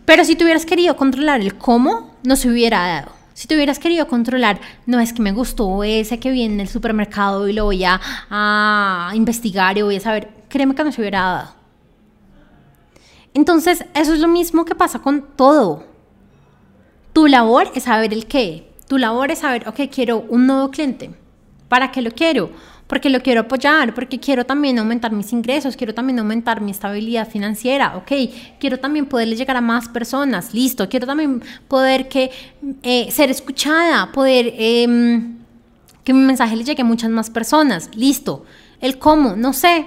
pero 0.06 0.26
si 0.26 0.36
tú 0.36 0.44
hubieras 0.44 0.66
querido 0.66 0.96
controlar 0.96 1.42
el 1.42 1.58
cómo, 1.58 2.12
no 2.24 2.36
se 2.36 2.50
hubiera 2.50 2.88
dado. 2.88 3.12
Si 3.34 3.48
tú 3.48 3.56
hubieras 3.56 3.80
querido 3.80 4.08
controlar, 4.08 4.60
no 4.86 5.00
es 5.00 5.14
que 5.14 5.22
me 5.22 5.32
gustó 5.32 5.84
ese 5.84 6.20
que 6.20 6.32
viene 6.32 6.56
en 6.56 6.60
el 6.60 6.68
supermercado 6.68 7.48
y 7.48 7.54
lo 7.54 7.66
voy 7.66 7.84
a, 7.84 8.00
a 8.30 9.12
investigar 9.16 9.78
y 9.78 9.82
voy 9.82 9.96
a 9.96 10.02
saber, 10.02 10.30
créeme 10.50 10.76
que 10.76 10.84
no 10.84 10.92
se 10.92 11.02
hubiera 11.02 11.22
dado. 11.22 11.54
Entonces, 13.34 13.86
eso 13.94 14.14
es 14.14 14.20
lo 14.20 14.28
mismo 14.28 14.66
que 14.66 14.76
pasa 14.76 15.00
con 15.00 15.24
todo. 15.36 15.86
Tu 17.14 17.28
labor 17.28 17.72
es 17.74 17.84
saber 17.84 18.14
el 18.14 18.28
qué. 18.28 18.72
Tu 18.88 18.98
labor 18.98 19.32
es 19.32 19.40
saber, 19.40 19.68
ok, 19.68 19.80
quiero 19.92 20.26
un 20.30 20.48
nuevo 20.48 20.70
cliente. 20.70 21.12
¿Para 21.68 21.92
qué 21.92 22.02
lo 22.02 22.12
quiero? 22.12 22.52
Porque 22.92 23.10
lo 23.10 23.22
quiero 23.22 23.40
apoyar, 23.40 23.94
porque 23.94 24.20
quiero 24.20 24.46
también 24.46 24.78
aumentar 24.78 25.14
mis 25.14 25.32
ingresos, 25.32 25.78
quiero 25.78 25.94
también 25.94 26.20
aumentar 26.20 26.60
mi 26.60 26.72
estabilidad 26.72 27.26
financiera, 27.26 27.96
ok, 27.96 28.12
quiero 28.60 28.82
también 28.82 29.06
poderle 29.06 29.38
llegar 29.38 29.56
a 29.56 29.62
más 29.62 29.88
personas, 29.88 30.54
listo, 30.54 30.90
quiero 30.90 31.08
también 31.08 31.42
poder 31.70 32.10
que, 32.10 32.32
eh, 32.84 33.10
ser 33.10 33.32
escuchada, 33.32 34.12
poder 34.12 34.54
em, 34.58 35.38
que 36.04 36.14
mi 36.14 36.20
mensaje 36.20 36.54
le 36.58 36.66
llegue 36.66 36.82
a 36.82 36.86
muchas 36.86 37.10
más 37.10 37.30
personas, 37.30 37.90
listo, 37.96 38.44
el 38.82 39.00
cómo, 39.00 39.38
no 39.38 39.54
sé, 39.54 39.86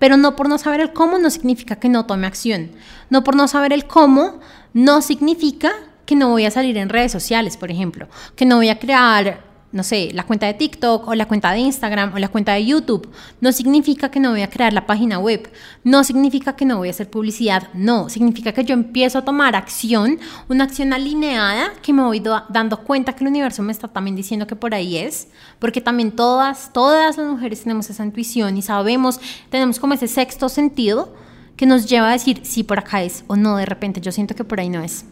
pero 0.00 0.16
no 0.16 0.34
por 0.34 0.48
no 0.48 0.58
saber 0.58 0.80
el 0.80 0.92
cómo 0.92 1.20
no 1.20 1.30
significa 1.30 1.76
que 1.76 1.88
no 1.88 2.04
tome 2.04 2.26
acción, 2.26 2.72
no 3.10 3.22
por 3.22 3.36
no 3.36 3.46
saber 3.46 3.72
el 3.72 3.86
cómo 3.86 4.40
no 4.74 5.02
significa 5.02 5.70
que 6.04 6.16
no 6.16 6.30
voy 6.30 6.46
a 6.46 6.50
salir 6.50 6.78
en 6.78 6.88
redes 6.88 7.12
sociales, 7.12 7.56
por 7.56 7.70
ejemplo, 7.70 8.08
que 8.34 8.44
no 8.44 8.56
voy 8.56 8.70
a 8.70 8.80
crear 8.80 9.51
no 9.72 9.82
sé, 9.82 10.10
la 10.12 10.24
cuenta 10.24 10.46
de 10.46 10.54
TikTok 10.54 11.08
o 11.08 11.14
la 11.14 11.26
cuenta 11.26 11.50
de 11.50 11.60
Instagram 11.60 12.12
o 12.14 12.18
la 12.18 12.28
cuenta 12.28 12.52
de 12.52 12.66
YouTube. 12.66 13.08
No 13.40 13.52
significa 13.52 14.10
que 14.10 14.20
no 14.20 14.30
voy 14.30 14.42
a 14.42 14.50
crear 14.50 14.72
la 14.74 14.86
página 14.86 15.18
web. 15.18 15.50
No 15.82 16.04
significa 16.04 16.54
que 16.54 16.66
no 16.66 16.76
voy 16.76 16.88
a 16.88 16.90
hacer 16.90 17.08
publicidad. 17.08 17.68
No, 17.72 18.10
significa 18.10 18.52
que 18.52 18.64
yo 18.64 18.74
empiezo 18.74 19.18
a 19.18 19.24
tomar 19.24 19.56
acción, 19.56 20.18
una 20.48 20.64
acción 20.64 20.92
alineada 20.92 21.72
que 21.82 21.94
me 21.94 22.02
voy 22.02 22.22
dando 22.50 22.84
cuenta 22.84 23.14
que 23.14 23.24
el 23.24 23.28
universo 23.28 23.62
me 23.62 23.72
está 23.72 23.88
también 23.88 24.14
diciendo 24.14 24.46
que 24.46 24.56
por 24.56 24.74
ahí 24.74 24.98
es. 24.98 25.28
Porque 25.58 25.80
también 25.80 26.12
todas, 26.12 26.72
todas 26.72 27.16
las 27.16 27.26
mujeres 27.26 27.62
tenemos 27.62 27.88
esa 27.88 28.04
intuición 28.04 28.58
y 28.58 28.62
sabemos, 28.62 29.20
tenemos 29.48 29.80
como 29.80 29.94
ese 29.94 30.06
sexto 30.06 30.50
sentido 30.50 31.14
que 31.56 31.64
nos 31.64 31.86
lleva 31.86 32.10
a 32.10 32.12
decir 32.12 32.40
si 32.44 32.62
por 32.62 32.78
acá 32.78 33.02
es 33.02 33.24
o 33.26 33.36
no 33.36 33.56
de 33.56 33.64
repente. 33.64 34.02
Yo 34.02 34.12
siento 34.12 34.34
que 34.34 34.44
por 34.44 34.60
ahí 34.60 34.68
no 34.68 34.82
es. 34.82 35.06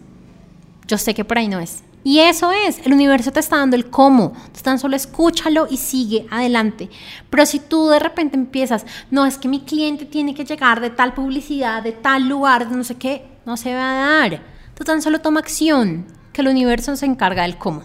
Yo 0.86 0.98
sé 0.98 1.14
que 1.14 1.24
por 1.24 1.38
ahí 1.38 1.48
no 1.48 1.60
es. 1.60 1.82
Y 2.02 2.20
eso 2.20 2.50
es, 2.50 2.78
el 2.86 2.94
universo 2.94 3.30
te 3.30 3.40
está 3.40 3.56
dando 3.56 3.76
el 3.76 3.90
cómo, 3.90 4.32
tan 4.62 4.78
solo 4.78 4.96
escúchalo 4.96 5.66
y 5.70 5.76
sigue 5.76 6.26
adelante. 6.30 6.88
Pero 7.28 7.44
si 7.44 7.60
tú 7.60 7.88
de 7.88 7.98
repente 7.98 8.36
empiezas, 8.36 8.86
no 9.10 9.26
es 9.26 9.36
que 9.36 9.48
mi 9.48 9.60
cliente 9.60 10.06
tiene 10.06 10.34
que 10.34 10.44
llegar 10.44 10.80
de 10.80 10.90
tal 10.90 11.12
publicidad, 11.12 11.82
de 11.82 11.92
tal 11.92 12.28
lugar, 12.28 12.68
de 12.68 12.76
no 12.76 12.84
sé 12.84 12.96
qué, 12.96 13.28
no 13.44 13.56
se 13.56 13.74
va 13.74 13.90
a 13.90 14.20
dar. 14.20 14.42
Tú 14.74 14.84
tan 14.84 15.02
solo 15.02 15.20
toma 15.20 15.40
acción, 15.40 16.06
que 16.32 16.40
el 16.40 16.48
universo 16.48 16.96
se 16.96 17.06
encarga 17.06 17.42
del 17.42 17.58
cómo. 17.58 17.82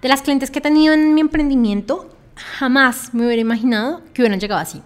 De 0.00 0.08
las 0.08 0.22
clientes 0.22 0.50
que 0.50 0.58
he 0.58 0.62
tenido 0.62 0.94
en 0.94 1.14
mi 1.14 1.20
emprendimiento, 1.20 2.10
jamás 2.34 3.14
me 3.14 3.24
hubiera 3.24 3.42
imaginado 3.42 4.02
que 4.12 4.22
hubieran 4.22 4.40
llegado 4.40 4.60
así. 4.60 4.82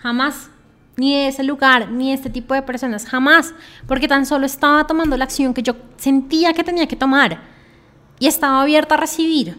Jamás 0.00 0.50
ni 0.98 1.14
ese 1.14 1.44
lugar, 1.44 1.90
ni 1.90 2.08
de 2.08 2.14
este 2.14 2.28
tipo 2.28 2.54
de 2.54 2.62
personas, 2.62 3.06
jamás, 3.06 3.54
porque 3.86 4.08
tan 4.08 4.26
solo 4.26 4.46
estaba 4.46 4.86
tomando 4.86 5.16
la 5.16 5.24
acción 5.24 5.54
que 5.54 5.62
yo 5.62 5.76
sentía 5.96 6.52
que 6.52 6.64
tenía 6.64 6.88
que 6.88 6.96
tomar 6.96 7.40
y 8.18 8.26
estaba 8.26 8.62
abierta 8.62 8.96
a 8.96 8.98
recibir. 8.98 9.56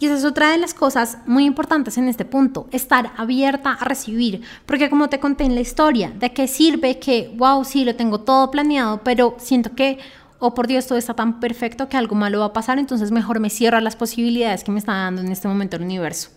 Y 0.00 0.06
esa 0.06 0.16
es 0.16 0.24
otra 0.24 0.50
de 0.50 0.58
las 0.58 0.74
cosas 0.74 1.18
muy 1.26 1.44
importantes 1.44 1.96
en 1.96 2.08
este 2.08 2.24
punto, 2.24 2.66
estar 2.72 3.12
abierta 3.16 3.72
a 3.72 3.84
recibir, 3.84 4.42
porque 4.66 4.90
como 4.90 5.08
te 5.08 5.20
conté 5.20 5.44
en 5.44 5.54
la 5.54 5.60
historia, 5.60 6.10
¿de 6.10 6.32
qué 6.32 6.48
sirve 6.48 6.98
que, 6.98 7.32
wow, 7.36 7.64
sí, 7.64 7.84
lo 7.84 7.94
tengo 7.94 8.20
todo 8.20 8.50
planeado, 8.50 9.00
pero 9.04 9.36
siento 9.38 9.76
que, 9.76 9.98
oh 10.40 10.54
por 10.54 10.66
Dios, 10.66 10.88
todo 10.88 10.98
está 10.98 11.14
tan 11.14 11.38
perfecto 11.38 11.88
que 11.88 11.96
algo 11.96 12.16
malo 12.16 12.40
va 12.40 12.46
a 12.46 12.52
pasar, 12.52 12.80
entonces 12.80 13.12
mejor 13.12 13.38
me 13.38 13.48
cierro 13.48 13.78
a 13.78 13.80
las 13.80 13.94
posibilidades 13.94 14.64
que 14.64 14.72
me 14.72 14.80
está 14.80 14.92
dando 14.92 15.22
en 15.22 15.30
este 15.30 15.46
momento 15.46 15.76
el 15.76 15.82
universo? 15.82 16.30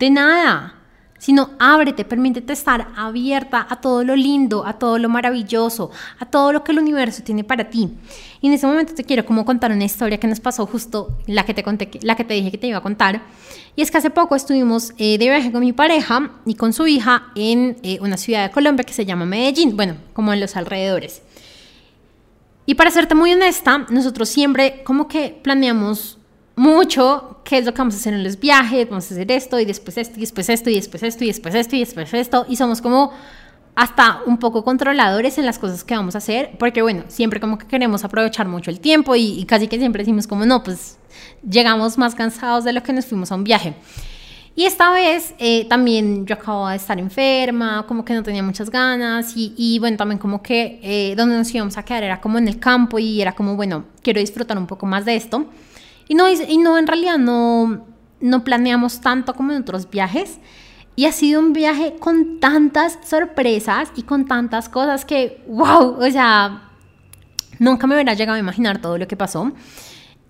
De 0.00 0.10
nada 0.10 0.80
sino 1.18 1.50
ábrete, 1.58 2.04
permítete 2.04 2.52
estar 2.52 2.88
abierta 2.96 3.66
a 3.68 3.80
todo 3.80 4.04
lo 4.04 4.14
lindo, 4.14 4.66
a 4.66 4.78
todo 4.78 4.98
lo 4.98 5.08
maravilloso, 5.08 5.90
a 6.18 6.26
todo 6.26 6.52
lo 6.52 6.64
que 6.64 6.72
el 6.72 6.78
universo 6.78 7.22
tiene 7.22 7.44
para 7.44 7.70
ti. 7.70 7.88
Y 8.40 8.48
en 8.48 8.52
ese 8.52 8.66
momento 8.66 8.94
te 8.94 9.04
quiero 9.04 9.24
como 9.24 9.44
contar 9.44 9.72
una 9.72 9.84
historia 9.84 10.18
que 10.18 10.26
nos 10.26 10.40
pasó 10.40 10.66
justo 10.66 11.16
la 11.26 11.44
que 11.44 11.54
te 11.54 11.62
conté, 11.62 11.88
la 12.02 12.14
que 12.14 12.24
te 12.24 12.34
dije 12.34 12.50
que 12.50 12.58
te 12.58 12.66
iba 12.66 12.78
a 12.78 12.82
contar. 12.82 13.22
Y 13.74 13.82
es 13.82 13.90
que 13.90 13.98
hace 13.98 14.10
poco 14.10 14.36
estuvimos 14.36 14.92
eh, 14.98 15.16
de 15.18 15.24
viaje 15.24 15.50
con 15.50 15.60
mi 15.60 15.72
pareja 15.72 16.30
y 16.44 16.54
con 16.54 16.72
su 16.72 16.86
hija 16.86 17.28
en 17.34 17.78
eh, 17.82 17.98
una 18.00 18.16
ciudad 18.16 18.46
de 18.46 18.52
Colombia 18.52 18.84
que 18.84 18.92
se 18.92 19.06
llama 19.06 19.24
Medellín, 19.24 19.76
bueno, 19.76 19.96
como 20.12 20.32
en 20.32 20.40
los 20.40 20.56
alrededores. 20.56 21.22
Y 22.66 22.74
para 22.74 22.90
serte 22.90 23.14
muy 23.14 23.32
honesta, 23.32 23.86
nosotros 23.90 24.28
siempre 24.28 24.82
como 24.84 25.08
que 25.08 25.38
planeamos 25.42 26.18
mucho 26.56 27.40
qué 27.44 27.58
es 27.58 27.64
lo 27.64 27.72
que 27.72 27.78
vamos 27.78 27.94
a 27.94 27.98
hacer 27.98 28.14
en 28.14 28.24
los 28.24 28.38
viajes, 28.38 28.88
vamos 28.88 29.10
a 29.10 29.14
hacer 29.14 29.30
esto 29.32 29.58
y 29.58 29.64
después 29.64 29.98
esto 29.98 30.18
y 30.18 30.20
después 30.20 30.48
esto 30.48 30.70
y 30.70 30.76
después 30.76 31.02
esto 31.02 31.24
y 31.24 31.28
después 31.28 31.54
esto 31.54 31.76
y 31.76 31.80
después 31.80 32.14
esto 32.14 32.46
y 32.48 32.56
somos 32.56 32.80
como 32.80 33.12
hasta 33.74 34.20
un 34.26 34.38
poco 34.38 34.64
controladores 34.64 35.36
en 35.38 35.46
las 35.46 35.58
cosas 35.58 35.82
que 35.82 35.94
vamos 35.94 36.14
a 36.14 36.18
hacer, 36.18 36.52
porque 36.58 36.82
bueno, 36.82 37.04
siempre 37.08 37.40
como 37.40 37.58
que 37.58 37.66
queremos 37.66 38.04
aprovechar 38.04 38.46
mucho 38.46 38.70
el 38.70 38.80
tiempo 38.80 39.16
y, 39.16 39.44
casi 39.46 39.66
que 39.66 39.78
siempre 39.78 40.02
decimos 40.02 40.26
como 40.26 40.46
no, 40.46 40.62
pues 40.62 40.98
llegamos 41.48 41.98
más 41.98 42.14
cansados 42.14 42.64
de 42.64 42.72
lo 42.72 42.82
que 42.82 42.92
nos 42.92 43.06
fuimos 43.06 43.32
a 43.32 43.34
un 43.34 43.44
viaje. 43.44 43.74
Y 44.56 44.66
esta 44.66 44.92
vez 44.92 45.34
eh, 45.40 45.66
también 45.68 46.26
yo 46.26 46.36
acababa 46.36 46.70
de 46.70 46.76
estar 46.76 46.96
enferma, 47.00 47.84
como 47.88 48.04
que 48.04 48.14
no 48.14 48.22
tenía 48.22 48.44
muchas 48.44 48.70
ganas 48.70 49.32
y, 49.34 49.78
bueno, 49.80 49.96
también 49.96 50.20
como 50.20 50.40
que 50.40 50.78
eh, 50.80 51.16
donde 51.16 51.36
nos 51.36 51.52
íbamos 51.52 51.76
a 51.76 51.84
quedar 51.84 52.04
era 52.04 52.20
como 52.20 52.38
en 52.38 52.46
el 52.46 52.60
campo 52.60 53.00
y 53.00 53.20
era 53.20 53.32
como, 53.32 53.56
bueno, 53.56 53.86
quiero 54.00 54.20
disfrutar 54.20 54.56
un 54.56 54.68
poco 54.68 54.86
más 54.86 55.04
de 55.04 55.16
esto. 55.16 55.46
Y 56.08 56.14
no, 56.14 56.28
y 56.28 56.58
no 56.58 56.78
en 56.78 56.86
realidad 56.86 57.18
no, 57.18 57.86
no 58.20 58.44
planeamos 58.44 59.00
tanto 59.00 59.34
como 59.34 59.52
en 59.52 59.62
otros 59.62 59.88
viajes. 59.88 60.38
Y 60.96 61.06
ha 61.06 61.12
sido 61.12 61.40
un 61.40 61.52
viaje 61.52 61.96
con 61.98 62.38
tantas 62.38 62.98
sorpresas 63.04 63.90
y 63.96 64.02
con 64.02 64.26
tantas 64.26 64.68
cosas 64.68 65.04
que, 65.04 65.42
wow, 65.48 65.96
o 65.98 66.10
sea, 66.10 66.70
nunca 67.58 67.86
me 67.86 67.94
hubiera 67.94 68.14
llegado 68.14 68.36
a 68.36 68.40
imaginar 68.40 68.80
todo 68.80 68.96
lo 68.96 69.08
que 69.08 69.16
pasó. 69.16 69.52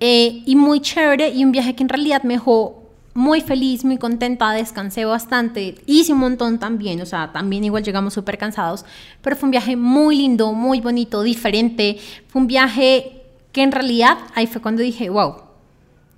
Eh, 0.00 0.42
y 0.46 0.56
muy 0.56 0.80
chévere 0.80 1.28
y 1.30 1.44
un 1.44 1.52
viaje 1.52 1.74
que 1.74 1.82
en 1.82 1.88
realidad 1.88 2.22
me 2.22 2.34
dejó 2.34 2.84
muy 3.14 3.40
feliz, 3.40 3.84
muy 3.84 3.96
contenta, 3.96 4.50
descansé 4.50 5.04
bastante, 5.04 5.76
hice 5.86 6.12
un 6.12 6.18
montón 6.18 6.58
también, 6.58 7.00
o 7.00 7.06
sea, 7.06 7.30
también 7.32 7.62
igual 7.62 7.84
llegamos 7.84 8.12
súper 8.12 8.36
cansados, 8.38 8.84
pero 9.22 9.36
fue 9.36 9.46
un 9.46 9.52
viaje 9.52 9.76
muy 9.76 10.16
lindo, 10.16 10.52
muy 10.52 10.80
bonito, 10.80 11.22
diferente, 11.22 11.96
fue 12.26 12.42
un 12.42 12.48
viaje 12.48 13.22
que 13.52 13.62
en 13.62 13.70
realidad 13.70 14.18
ahí 14.34 14.48
fue 14.48 14.60
cuando 14.60 14.82
dije, 14.82 15.10
wow, 15.10 15.36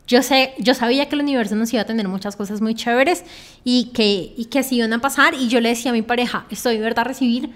yo, 0.06 0.22
sé, 0.22 0.54
yo 0.58 0.74
sabía 0.74 1.08
que 1.08 1.16
el 1.16 1.22
universo 1.22 1.54
nos 1.56 1.72
iba 1.72 1.82
a 1.82 1.86
tener 1.86 2.08
muchas 2.08 2.36
cosas 2.36 2.60
muy 2.60 2.74
chéveres 2.74 3.24
y 3.64 3.90
que, 3.92 4.34
y 4.36 4.46
que 4.46 4.60
así 4.60 4.76
iban 4.76 4.92
a 4.92 5.00
pasar. 5.00 5.34
Y 5.34 5.48
yo 5.48 5.60
le 5.60 5.70
decía 5.70 5.90
a 5.90 5.94
mi 5.94 6.02
pareja, 6.02 6.46
estoy 6.50 6.78
verdad 6.78 7.00
a 7.00 7.04
recibir 7.04 7.50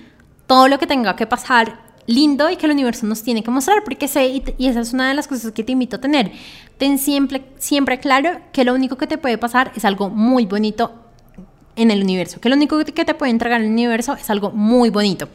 todo 0.46 0.68
lo 0.68 0.78
que 0.78 0.86
tenga 0.86 1.16
que 1.16 1.26
pasar 1.26 1.90
lindo 2.06 2.50
y 2.50 2.56
que 2.56 2.66
el 2.66 2.72
universo 2.72 3.06
nos 3.06 3.22
tiene 3.22 3.42
que 3.42 3.50
mostrar, 3.50 3.84
porque 3.84 4.08
sé, 4.08 4.26
y, 4.26 4.66
esa 4.66 4.80
es 4.80 4.92
una 4.92 5.08
de 5.08 5.14
las 5.14 5.28
cosas 5.28 5.52
que 5.52 5.62
te 5.62 5.72
invito 5.72 5.96
a 5.96 6.00
tener. 6.00 6.32
Ten 6.76 6.98
siempre, 6.98 7.44
siempre 7.58 8.00
claro 8.00 8.40
que 8.52 8.64
lo 8.64 8.74
único 8.74 8.96
que 8.96 9.06
te 9.06 9.16
puede 9.16 9.38
pasar 9.38 9.72
es 9.76 9.84
algo 9.84 10.10
muy 10.10 10.46
bonito 10.46 10.92
en 11.76 11.90
el 11.90 12.02
universo, 12.02 12.40
que 12.40 12.48
lo 12.48 12.56
único 12.56 12.84
que 12.84 13.04
te 13.04 13.14
puede 13.14 13.30
entregar 13.30 13.60
el 13.60 13.68
universo 13.68 14.14
es 14.14 14.28
algo 14.28 14.50
muy 14.50 14.90
bonito. 14.90 15.28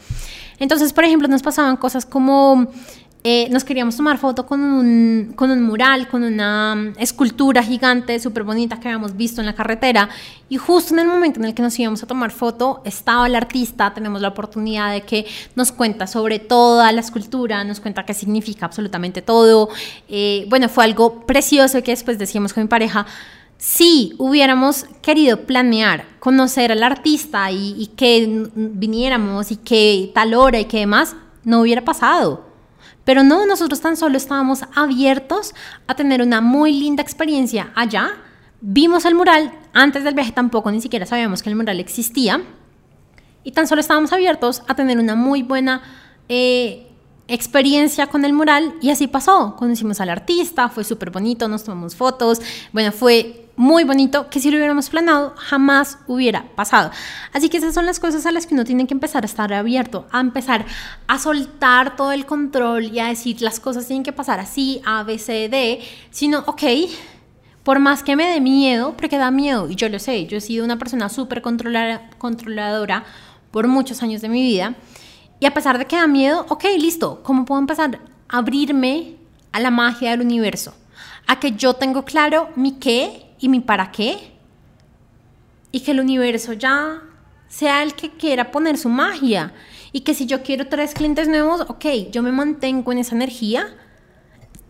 Entonces, 0.59 0.93
por 0.93 1.03
ejemplo, 1.03 1.27
nos 1.27 1.41
pasaban 1.41 1.77
cosas 1.77 2.05
como 2.05 2.67
eh, 3.27 3.49
nos 3.49 3.63
queríamos 3.63 3.97
tomar 3.97 4.19
foto 4.19 4.45
con 4.45 4.61
un, 4.61 5.33
con 5.35 5.49
un 5.49 5.63
mural, 5.63 6.07
con 6.07 6.23
una 6.23 6.75
mm, 6.75 6.93
escultura 6.99 7.63
gigante, 7.63 8.19
súper 8.19 8.43
bonita 8.43 8.79
que 8.79 8.87
habíamos 8.87 9.17
visto 9.17 9.41
en 9.41 9.47
la 9.47 9.55
carretera. 9.55 10.09
Y 10.47 10.57
justo 10.57 10.93
en 10.93 10.99
el 10.99 11.07
momento 11.07 11.39
en 11.39 11.45
el 11.45 11.55
que 11.55 11.63
nos 11.63 11.79
íbamos 11.79 12.03
a 12.03 12.05
tomar 12.05 12.29
foto, 12.29 12.83
estaba 12.85 13.25
el 13.25 13.33
artista, 13.33 13.91
tenemos 13.95 14.21
la 14.21 14.27
oportunidad 14.27 14.91
de 14.91 15.01
que 15.01 15.25
nos 15.55 15.71
cuenta 15.71 16.05
sobre 16.05 16.37
toda 16.37 16.91
la 16.91 17.01
escultura, 17.01 17.63
nos 17.63 17.79
cuenta 17.79 18.05
qué 18.05 18.13
significa 18.13 18.67
absolutamente 18.67 19.23
todo. 19.23 19.69
Eh, 20.07 20.45
bueno, 20.47 20.69
fue 20.69 20.83
algo 20.83 21.25
precioso 21.25 21.81
que 21.81 21.93
después 21.93 22.19
decíamos 22.19 22.53
con 22.53 22.61
mi 22.61 22.69
pareja, 22.69 23.07
si 23.57 24.13
hubiéramos 24.19 24.85
querido 25.01 25.47
planear 25.47 26.05
conocer 26.19 26.71
al 26.71 26.83
artista 26.83 27.49
y, 27.49 27.73
y, 27.75 27.87
que 27.87 28.49
viniéramos 28.53 29.51
y 29.51 29.55
que 29.55 30.11
tal 30.13 30.35
hora 30.35 30.59
y 30.59 30.65
que 30.65 30.77
demás, 30.77 31.15
no 31.43 31.61
hubiera 31.61 31.83
pasado. 31.83 32.44
Pero 33.05 33.23
no, 33.23 33.45
nosotros 33.45 33.79
tan 33.79 33.95
solo 33.95 34.17
estábamos 34.17 34.61
abiertos 34.75 35.53
a 35.87 35.95
tener 35.95 36.21
una 36.21 36.41
muy 36.41 36.73
linda 36.73 37.01
experiencia 37.01 37.71
allá. 37.75 38.09
Vimos 38.61 39.05
el 39.05 39.15
mural, 39.15 39.53
antes 39.73 40.03
del 40.03 40.15
viaje 40.15 40.31
tampoco 40.31 40.71
ni 40.71 40.81
siquiera 40.81 41.05
sabíamos 41.05 41.43
que 41.43 41.49
el 41.49 41.55
mural 41.55 41.79
existía. 41.79 42.41
Y 43.43 43.51
tan 43.51 43.67
solo 43.67 43.81
estábamos 43.81 44.11
abiertos 44.11 44.63
a 44.67 44.75
tener 44.75 44.97
una 44.97 45.15
muy 45.15 45.43
buena 45.43 45.83
eh, 46.27 46.87
experiencia 47.27 48.07
con 48.07 48.25
el 48.25 48.33
mural 48.33 48.73
y 48.81 48.89
así 48.89 49.07
pasó. 49.07 49.55
Conocimos 49.55 50.01
al 50.01 50.09
artista, 50.09 50.67
fue 50.69 50.83
súper 50.83 51.11
bonito, 51.11 51.47
nos 51.47 51.63
tomamos 51.63 51.95
fotos, 51.95 52.41
bueno, 52.73 52.91
fue 52.91 53.44
muy 53.57 53.83
bonito 53.83 54.29
que 54.29 54.39
si 54.39 54.51
lo 54.51 54.57
hubiéramos 54.57 54.89
planeado 54.89 55.33
jamás 55.37 55.99
hubiera 56.07 56.43
pasado. 56.55 56.91
Así 57.31 57.49
que 57.49 57.57
esas 57.57 57.73
son 57.73 57.85
las 57.85 57.99
cosas 57.99 58.25
a 58.25 58.31
las 58.31 58.45
que 58.45 58.53
uno 58.53 58.65
tiene 58.65 58.85
que 58.87 58.93
empezar 58.93 59.23
a 59.23 59.27
estar 59.27 59.53
abierto, 59.53 60.07
a 60.11 60.19
empezar 60.19 60.65
a 61.07 61.19
soltar 61.19 61.95
todo 61.95 62.11
el 62.11 62.25
control 62.25 62.85
y 62.85 62.99
a 62.99 63.07
decir 63.07 63.41
las 63.41 63.59
cosas 63.59 63.87
tienen 63.87 64.03
que 64.03 64.11
pasar 64.11 64.39
así, 64.39 64.81
A, 64.85 65.03
B, 65.03 65.17
C, 65.17 65.47
D, 65.49 65.81
sino, 66.11 66.43
ok, 66.47 66.63
por 67.63 67.79
más 67.79 68.03
que 68.03 68.15
me 68.15 68.29
dé 68.29 68.41
miedo, 68.41 68.93
porque 68.97 69.17
da 69.17 69.31
miedo, 69.31 69.69
y 69.69 69.75
yo 69.75 69.89
lo 69.89 69.99
sé, 69.99 70.27
yo 70.27 70.37
he 70.37 70.41
sido 70.41 70.63
una 70.63 70.77
persona 70.77 71.09
súper 71.09 71.41
controladora 71.41 73.05
por 73.51 73.67
muchos 73.67 74.03
años 74.03 74.21
de 74.21 74.29
mi 74.29 74.41
vida, 74.41 74.75
y 75.39 75.45
a 75.47 75.53
pesar 75.53 75.77
de 75.77 75.85
que 75.85 75.95
da 75.95 76.07
miedo, 76.07 76.45
ok, 76.49 76.65
listo, 76.77 77.21
¿cómo 77.23 77.45
puedo 77.45 77.59
empezar 77.59 77.99
a 78.29 78.37
abrirme 78.37 79.15
a 79.51 79.59
la 79.59 79.71
magia 79.71 80.11
del 80.11 80.21
universo? 80.21 80.73
A 81.27 81.39
que 81.39 81.53
yo 81.53 81.73
tengo 81.73 82.05
claro 82.05 82.49
mi 82.55 82.73
qué 82.73 83.24
y 83.45 83.49
mi 83.49 83.59
para 83.59 83.91
qué. 83.91 84.17
Y 85.71 85.81
que 85.81 85.91
el 85.91 85.99
universo 85.99 86.53
ya 86.53 87.03
sea 87.47 87.83
el 87.83 87.93
que 87.93 88.09
quiera 88.09 88.49
poner 88.49 88.75
su 88.75 88.89
magia. 88.89 89.53
Y 89.91 90.01
que 90.01 90.15
si 90.15 90.25
yo 90.25 90.41
quiero 90.41 90.67
tres 90.67 90.95
clientes 90.95 91.27
nuevos, 91.27 91.61
ok, 91.61 91.85
yo 92.11 92.23
me 92.23 92.31
mantengo 92.31 92.91
en 92.91 92.97
esa 92.97 93.15
energía. 93.15 93.67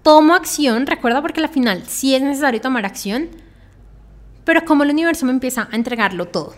Tomo 0.03 0.33
acción, 0.33 0.85
recuerda 0.87 1.21
porque 1.21 1.39
al 1.39 1.47
final 1.47 1.83
sí 1.87 2.15
es 2.15 2.21
necesario 2.21 2.59
tomar 2.59 2.85
acción. 2.85 3.29
Pero 4.43 4.65
como 4.65 4.83
el 4.83 4.89
universo 4.89 5.25
me 5.25 5.31
empieza 5.31 5.69
a 5.71 5.75
entregarlo 5.77 6.27
todo. 6.27 6.53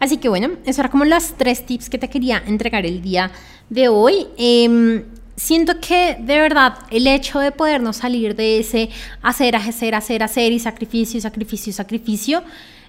Así 0.00 0.16
que 0.16 0.28
bueno, 0.28 0.56
eso 0.64 0.80
era 0.80 0.90
como 0.90 1.04
los 1.04 1.34
tres 1.34 1.64
tips 1.64 1.88
que 1.88 1.98
te 1.98 2.10
quería 2.10 2.42
entregar 2.44 2.84
el 2.84 3.02
día 3.02 3.30
de 3.70 3.86
hoy. 3.86 4.26
Eh, 4.36 5.04
siento 5.36 5.80
que 5.80 6.16
de 6.18 6.38
verdad 6.38 6.78
el 6.90 7.06
hecho 7.06 7.38
de 7.40 7.52
podernos 7.52 7.96
salir 7.98 8.36
de 8.36 8.60
ese 8.60 8.90
hacer, 9.22 9.56
hacer, 9.56 9.94
hacer, 9.94 10.22
hacer 10.22 10.52
y 10.52 10.58
sacrificio, 10.58 11.20
sacrificio, 11.20 11.72
sacrificio, 11.72 12.42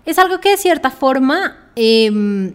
es 0.05 0.19
algo 0.19 0.39
que 0.39 0.49
de 0.49 0.57
cierta 0.57 0.91
forma 0.91 1.57
em, 1.75 2.53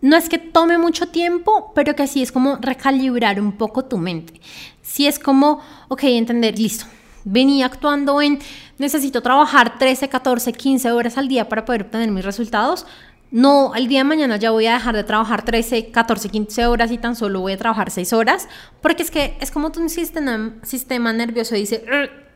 no 0.00 0.16
es 0.16 0.28
que 0.28 0.38
tome 0.38 0.78
mucho 0.78 1.08
tiempo, 1.08 1.72
pero 1.74 1.94
que 1.94 2.06
sí 2.06 2.22
es 2.22 2.32
como 2.32 2.56
recalibrar 2.56 3.40
un 3.40 3.52
poco 3.52 3.84
tu 3.84 3.98
mente. 3.98 4.40
Sí 4.82 5.06
es 5.06 5.18
como, 5.18 5.60
ok, 5.88 6.04
entender, 6.04 6.58
listo. 6.58 6.86
Venía 7.24 7.66
actuando 7.66 8.20
en 8.22 8.38
necesito 8.78 9.22
trabajar 9.22 9.78
13, 9.78 10.08
14, 10.08 10.52
15 10.52 10.90
horas 10.90 11.18
al 11.18 11.28
día 11.28 11.48
para 11.48 11.64
poder 11.66 11.82
obtener 11.82 12.10
mis 12.10 12.24
resultados 12.24 12.86
no, 13.30 13.74
el 13.74 13.86
día 13.86 14.00
de 14.00 14.04
mañana 14.04 14.36
ya 14.36 14.50
voy 14.50 14.66
a 14.66 14.74
dejar 14.74 14.96
de 14.96 15.04
trabajar 15.04 15.44
13, 15.44 15.90
14, 15.90 16.28
15 16.28 16.66
horas 16.66 16.90
y 16.90 16.98
tan 16.98 17.14
solo 17.14 17.40
voy 17.40 17.52
a 17.52 17.56
trabajar 17.56 17.90
6 17.90 18.12
horas, 18.12 18.48
porque 18.80 19.02
es 19.02 19.10
que 19.10 19.36
es 19.40 19.50
como 19.50 19.70
tu 19.70 19.88
sistema, 19.88 20.54
sistema 20.62 21.12
nervioso 21.12 21.54
dice, 21.54 21.84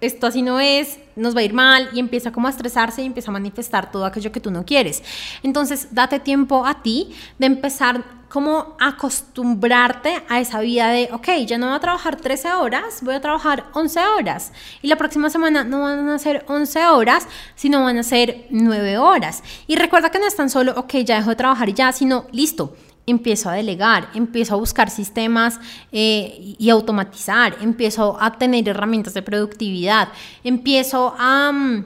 esto 0.06 0.26
así 0.26 0.42
no 0.42 0.60
es, 0.60 0.98
nos 1.16 1.36
va 1.36 1.40
a 1.40 1.44
ir 1.44 1.52
mal 1.52 1.88
y 1.92 2.00
empieza 2.00 2.32
como 2.32 2.46
a 2.46 2.50
estresarse 2.50 3.02
y 3.02 3.06
empieza 3.06 3.30
a 3.30 3.32
manifestar 3.32 3.90
todo 3.90 4.04
aquello 4.04 4.32
que 4.32 4.40
tú 4.40 4.50
no 4.50 4.64
quieres. 4.64 5.02
Entonces, 5.42 5.88
date 5.92 6.20
tiempo 6.20 6.66
a 6.66 6.82
ti 6.82 7.14
de 7.38 7.46
empezar 7.46 8.04
como 8.34 8.76
acostumbrarte 8.80 10.24
a 10.28 10.40
esa 10.40 10.58
vida 10.58 10.88
de, 10.88 11.08
ok, 11.12 11.28
ya 11.46 11.56
no 11.56 11.68
voy 11.68 11.76
a 11.76 11.78
trabajar 11.78 12.16
13 12.16 12.54
horas, 12.54 12.98
voy 13.02 13.14
a 13.14 13.20
trabajar 13.20 13.66
11 13.74 14.00
horas. 14.00 14.52
Y 14.82 14.88
la 14.88 14.96
próxima 14.96 15.30
semana 15.30 15.62
no 15.62 15.82
van 15.82 16.08
a 16.08 16.18
ser 16.18 16.44
11 16.48 16.86
horas, 16.88 17.28
sino 17.54 17.84
van 17.84 17.96
a 17.96 18.02
ser 18.02 18.46
9 18.50 18.98
horas. 18.98 19.44
Y 19.68 19.76
recuerda 19.76 20.10
que 20.10 20.18
no 20.18 20.26
es 20.26 20.34
tan 20.34 20.50
solo, 20.50 20.72
ok, 20.76 20.94
ya 21.04 21.18
dejo 21.18 21.30
de 21.30 21.36
trabajar 21.36 21.68
y 21.68 21.74
ya, 21.74 21.92
sino, 21.92 22.26
listo, 22.32 22.74
empiezo 23.06 23.50
a 23.50 23.52
delegar, 23.52 24.08
empiezo 24.14 24.54
a 24.54 24.58
buscar 24.58 24.90
sistemas 24.90 25.60
eh, 25.92 26.56
y 26.58 26.70
automatizar, 26.70 27.56
empiezo 27.60 28.16
a 28.20 28.38
tener 28.38 28.68
herramientas 28.68 29.14
de 29.14 29.22
productividad, 29.22 30.08
empiezo 30.42 31.14
a... 31.18 31.52
Mm, 31.52 31.84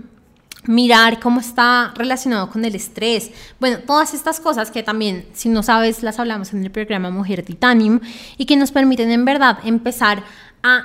mirar 0.64 1.18
cómo 1.18 1.40
está 1.40 1.94
relacionado 1.96 2.50
con 2.50 2.64
el 2.64 2.74
estrés. 2.74 3.30
Bueno, 3.58 3.78
todas 3.86 4.12
estas 4.12 4.38
cosas 4.38 4.70
que 4.70 4.82
también, 4.82 5.26
si 5.32 5.48
no 5.48 5.62
sabes, 5.62 6.02
las 6.02 6.18
hablamos 6.18 6.52
en 6.52 6.62
el 6.62 6.70
programa 6.70 7.10
Mujer 7.10 7.42
Titanium 7.42 8.00
y 8.36 8.44
que 8.44 8.56
nos 8.56 8.70
permiten 8.70 9.10
en 9.10 9.24
verdad 9.24 9.58
empezar 9.64 10.22
a 10.62 10.84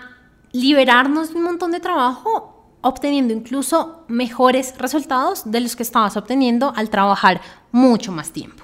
liberarnos 0.54 1.30
de 1.30 1.36
un 1.36 1.44
montón 1.44 1.72
de 1.72 1.82
trabajo 1.82 2.78
obteniendo 2.82 3.34
incluso 3.34 4.06
mejores 4.08 4.74
resultados 4.78 5.50
de 5.52 5.62
los 5.62 5.76
que 5.76 5.84
estabas 5.84 6.16
obteniendo 6.18 6.74
al 6.76 6.90
trabajar 6.90 7.42
mucho 7.72 8.12
más 8.12 8.32
tiempo. 8.32 8.64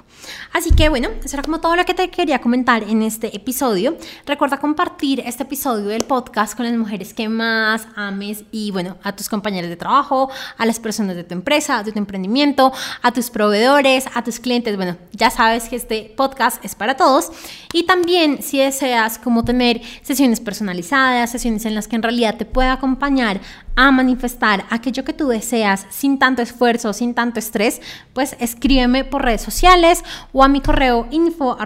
Así 0.54 0.72
que 0.72 0.90
bueno, 0.90 1.10
eso 1.24 1.36
era 1.36 1.44
como 1.44 1.60
todo 1.60 1.76
lo 1.76 1.86
que 1.86 1.94
te 1.94 2.10
quería 2.10 2.40
comentar 2.42 2.84
en 2.84 3.04
este 3.04 3.36
episodio. 3.36 3.98
Recuerda 4.26 4.58
compartir 4.58 5.22
este 5.26 5.44
episodio 5.44 5.86
del 5.88 6.04
podcast 6.04 6.56
con 6.56 6.66
las 6.66 6.76
mujeres 6.76 7.14
que 7.14 7.30
más 7.30 7.88
ames 7.96 8.44
y 8.52 8.72
bueno, 8.72 8.98
a 9.04 9.16
tus 9.16 9.30
compañeros 9.30 9.70
de 9.70 9.76
trabajo, 9.76 10.30
a 10.58 10.66
las 10.66 10.80
personas 10.80 11.16
de 11.16 11.24
tu 11.24 11.34
empresa, 11.34 11.84
de 11.84 11.92
tu 11.92 12.00
emprendimiento, 12.00 12.72
a 13.02 13.12
tus 13.12 13.30
proveedores, 13.30 14.06
a 14.14 14.24
tus 14.24 14.40
clientes. 14.40 14.76
Bueno, 14.76 14.98
ya 15.12 15.30
sabes 15.30 15.70
que 15.70 15.76
este 15.76 16.14
podcast 16.18 16.64
es 16.66 16.76
para 16.76 16.98
todos. 16.98 17.32
Y 17.74 17.84
también 17.84 18.42
si 18.42 18.60
deseas 18.60 19.20
como 19.20 19.46
tener 19.46 19.82
sesiones 20.02 20.40
personalizadas, 20.40 21.32
sesiones 21.32 21.66
en 21.66 21.76
las 21.76 21.88
que 21.88 21.96
en 21.96 22.04
realidad 22.04 22.38
te 22.38 22.46
pueda 22.46 22.74
acompañar 22.74 23.40
a 23.76 23.92
manifestar 23.92 24.66
aquello 24.70 25.06
que 25.06 25.14
tú 25.14 25.30
deseas 25.30 25.86
sin 25.90 26.20
tanto 26.20 26.42
esfuerzo, 26.42 26.92
sin 26.92 27.14
tanto 27.14 27.40
estrés, 27.40 27.82
pues 28.14 28.36
escríbeme 28.40 29.06
por 29.06 29.24
redes 29.24 29.42
sociales 29.42 30.04
o 30.32 30.44
a 30.44 30.48
mi 30.48 30.62
correo 30.62 31.08
info 31.12 31.58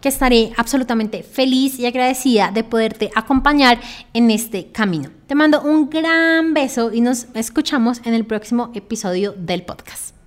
que 0.00 0.08
estaré 0.08 0.52
absolutamente 0.56 1.22
feliz 1.22 1.78
y 1.78 1.86
agradecida 1.86 2.50
de 2.50 2.64
poderte 2.64 3.10
acompañar 3.14 3.80
en 4.12 4.30
este 4.30 4.70
camino. 4.72 5.10
Te 5.26 5.34
mando 5.34 5.62
un 5.62 5.90
gran 5.90 6.54
beso 6.54 6.92
y 6.92 7.00
nos 7.00 7.26
escuchamos 7.34 8.00
en 8.04 8.14
el 8.14 8.24
próximo 8.24 8.70
episodio 8.74 9.34
del 9.36 9.62
podcast. 9.62 10.17